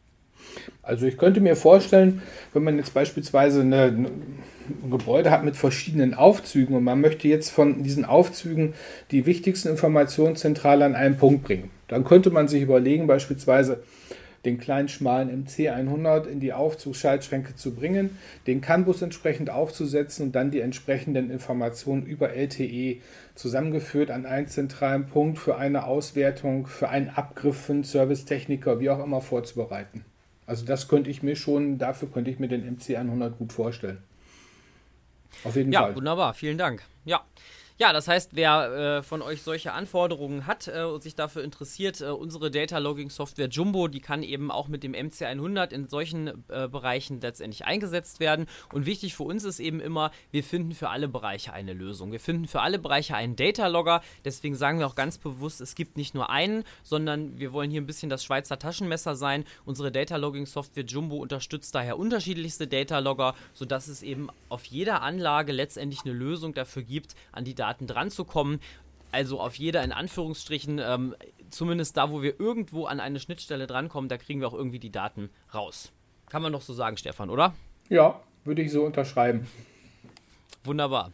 Also 0.83 1.07
ich 1.07 1.17
könnte 1.17 1.41
mir 1.41 1.57
vorstellen, 1.57 2.23
wenn 2.53 2.65
man 2.65 2.77
jetzt 2.77 2.95
beispielsweise 2.95 3.63
eine, 3.63 3.85
ein 3.85 4.43
Gebäude 4.91 5.31
hat 5.31 5.45
mit 5.45 5.57
verschiedenen 5.57 6.15
Aufzügen 6.15 6.77
und 6.77 6.85
man 6.85 7.01
möchte 7.01 7.29
jetzt 7.29 7.51
von 7.51 7.83
diesen 7.83 8.05
Aufzügen 8.05 8.75
die 9.11 9.27
wichtigsten 9.27 9.69
Informationen 9.69 10.37
zentral 10.37 10.83
an 10.83 10.95
einen 10.95 11.17
Punkt 11.17 11.45
bringen, 11.45 11.71
dann 11.89 12.05
könnte 12.05 12.31
man 12.31 12.49
sich 12.49 12.63
überlegen, 12.63 13.07
beispielsweise 13.07 13.83
den 14.45 14.59
kleinen 14.59 14.89
schmalen 14.89 15.47
MC100 15.47 16.27
in 16.27 16.41
die 16.41 16.53
Aufzugsschaltschränke 16.53 17.55
zu 17.55 17.75
bringen, 17.75 18.19
den 18.47 18.61
CAN-Bus 18.61 19.03
entsprechend 19.03 19.51
aufzusetzen 19.51 20.27
und 20.27 20.35
dann 20.35 20.51
die 20.51 20.61
entsprechenden 20.61 21.31
Informationen 21.31 22.05
über 22.05 22.35
LTE 22.35 22.99
zusammengeführt 23.35 24.11
an 24.11 24.27
einen 24.27 24.49
zentralen 24.49 25.07
Punkt 25.07 25.39
für 25.39 25.57
eine 25.57 25.87
Auswertung, 25.87 26.67
für 26.67 26.89
einen 26.89 27.09
Abgriff 27.09 27.71
einen 27.71 27.85
Servicetechniker, 27.85 28.81
wie 28.81 28.91
auch 28.91 29.03
immer 29.03 29.21
vorzubereiten. 29.21 30.05
Also 30.47 30.65
das 30.65 30.89
könnte 30.89 31.11
ich 31.11 31.23
mir 31.23 31.37
schon, 31.37 31.79
dafür 31.79 32.09
könnte 32.11 32.31
ich 32.31 32.39
mir 32.39 32.49
den 32.49 32.79
MC100 32.79 33.31
gut 33.31 33.53
vorstellen. 33.53 34.03
Auf 35.43 35.57
jeden 35.57 35.73
ja, 35.73 35.81
Fall. 35.81 35.91
Ja, 35.91 35.97
wunderbar, 35.97 36.35
vielen 36.35 36.59
Dank. 36.59 36.83
Ja. 37.05 37.25
Ja, 37.77 37.93
das 37.93 38.07
heißt, 38.07 38.37
wer 38.37 38.99
äh, 38.99 39.03
von 39.03 39.21
euch 39.21 39.43
solche 39.43 39.73
Anforderungen 39.73 40.47
hat 40.47 40.69
äh, 40.69 40.85
und 40.85 41.03
sich 41.03 41.17
dafür 41.17 41.43
interessiert, 41.43 42.01
äh, 42.01 42.05
unsere 42.05 42.53
Data 42.53 42.79
Logging 42.79 43.11
Software 43.11 43.49
Jumbo, 43.49 43.89
die 43.89 43.99
kann 43.99 44.23
eben 44.23 44.53
auch 44.53 44.69
mit 44.69 44.85
dem 44.85 44.93
MC100 44.93 45.73
in 45.73 45.89
solchen 45.89 46.29
äh, 46.51 46.69
Bereichen 46.69 47.21
letztendlich 47.21 47.65
eingesetzt 47.65 48.21
werden. 48.21 48.47
Und 48.73 48.87
wichtig 48.87 49.17
für 49.17 49.25
uns 49.25 49.43
ist 49.43 49.59
eben 49.59 49.81
immer, 49.81 50.13
wir 50.31 50.45
finden 50.45 50.73
für 50.73 50.89
alle 50.89 51.09
Bereiche 51.09 51.53
eine 51.53 51.73
Lösung. 51.73 52.13
Wir 52.13 52.21
finden 52.21 52.47
für 52.47 52.61
alle 52.61 52.79
Bereiche 52.79 53.17
einen 53.17 53.35
Data 53.35 53.67
Logger. 53.67 54.03
Deswegen 54.25 54.55
sagen 54.55 54.79
wir 54.79 54.87
auch 54.87 54.95
ganz 54.95 55.19
bewusst, 55.19 55.61
es 55.61 55.75
gibt 55.75 55.97
nicht 55.97 56.15
nur 56.15 56.31
einen, 56.31 56.63
sondern 56.85 57.41
wir 57.41 57.53
wollen 57.53 57.73
hier 57.73 57.81
ein 57.81 57.87
bisschen 57.87 58.09
das 58.09 58.23
Schweizer 58.23 58.57
Taschenmesser 58.57 59.17
sein. 59.17 59.45
Unsere 59.65 59.91
Data 59.91 60.15
Logging 60.15 60.47
Software 60.47 60.85
Jumbo 60.85 61.17
unterstützt 61.17 61.75
daher 61.75 61.99
unterschiedlichste 61.99 62.69
Data 62.69 63.01
Logger, 63.01 63.35
sodass 63.53 63.89
es 63.89 64.05
eben 64.05 64.29
auf 64.49 64.65
jeder 64.65 65.03
Anlage 65.03 65.51
letztendlich 65.51 66.03
eine 66.05 66.15
Lösung 66.15 66.55
dafür 66.55 66.85
gibt, 66.85 67.17
an 67.33 67.45
die 67.45 67.57
Daten 67.57 67.64
Daten 67.65 67.87
dranzukommen. 67.87 68.61
Also 69.11 69.41
auf 69.41 69.55
jeder 69.55 69.83
in 69.83 69.93
Anführungsstrichen, 69.93 70.79
ähm, 70.79 71.15
zumindest 71.49 71.97
da, 71.97 72.11
wo 72.11 72.21
wir 72.21 72.39
irgendwo 72.39 72.87
an 72.87 73.01
eine 73.01 73.21
Schnittstelle 73.21 73.67
drankommen, 73.67 74.09
da 74.09 74.19
kriegen 74.19 74.41
wir 74.41 74.49
auch 74.49 74.55
irgendwie 74.55 74.81
die 74.81 74.91
Daten 74.91 75.31
raus. 75.55 75.93
Kann 76.29 76.43
man 76.43 76.53
doch 76.53 76.63
so 76.63 76.75
sagen, 76.75 76.97
Stefan, 76.97 77.31
oder? 77.31 77.55
Ja, 77.89 78.21
würde 78.45 78.63
ich 78.63 78.71
so 78.71 78.85
unterschreiben. 78.85 79.47
Wunderbar. 80.65 81.13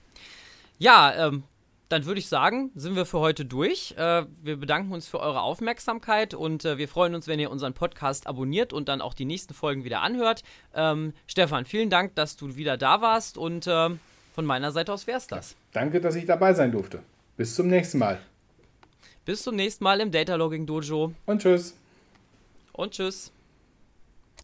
Ja, 0.79 1.27
ähm, 1.27 1.45
dann 1.89 2.07
würde 2.07 2.21
ich 2.21 2.29
sagen, 2.29 2.71
sind 2.75 2.97
wir 2.97 3.05
für 3.05 3.19
heute 3.19 3.45
durch. 3.45 3.95
Äh, 3.99 4.25
wir 4.43 4.57
bedanken 4.57 4.93
uns 4.93 5.07
für 5.07 5.21
eure 5.21 5.43
Aufmerksamkeit 5.43 6.35
und 6.35 6.65
äh, 6.65 6.79
wir 6.79 6.89
freuen 6.89 7.15
uns, 7.15 7.27
wenn 7.27 7.39
ihr 7.39 7.51
unseren 7.51 7.75
Podcast 7.75 8.27
abonniert 8.27 8.73
und 8.73 8.89
dann 8.89 9.01
auch 9.01 9.13
die 9.13 9.25
nächsten 9.25 9.55
Folgen 9.55 9.85
wieder 9.85 10.01
anhört. 10.01 10.43
Ähm, 10.75 11.13
Stefan, 11.27 11.65
vielen 11.65 11.91
Dank, 11.91 12.15
dass 12.15 12.37
du 12.37 12.57
wieder 12.57 12.77
da 12.77 13.03
warst 13.03 13.37
und 13.37 13.67
äh, 13.67 13.91
von 14.35 14.47
meiner 14.47 14.73
Seite 14.73 14.93
aus 14.93 15.07
wäre 15.07 15.19
es 15.19 15.27
das. 15.27 15.57
Danke, 15.73 16.01
dass 16.01 16.17
ich 16.17 16.27
dabei 16.27 16.55
sein 16.55 16.73
durfte. 16.73 17.01
Bis 17.37 17.55
zum 17.55 17.69
nächsten 17.69 17.99
Mal. 17.99 18.19
Bis 19.25 19.43
zum 19.43 19.57
nächsten 19.57 19.85
Mal 19.85 20.01
im 20.01 20.11
Data 20.11 20.35
Logging 20.35 20.67
Dojo. 20.67 21.13
Und 21.27 21.43
tschüss. 21.43 21.75
Und 22.73 22.93
tschüss. 22.93 23.33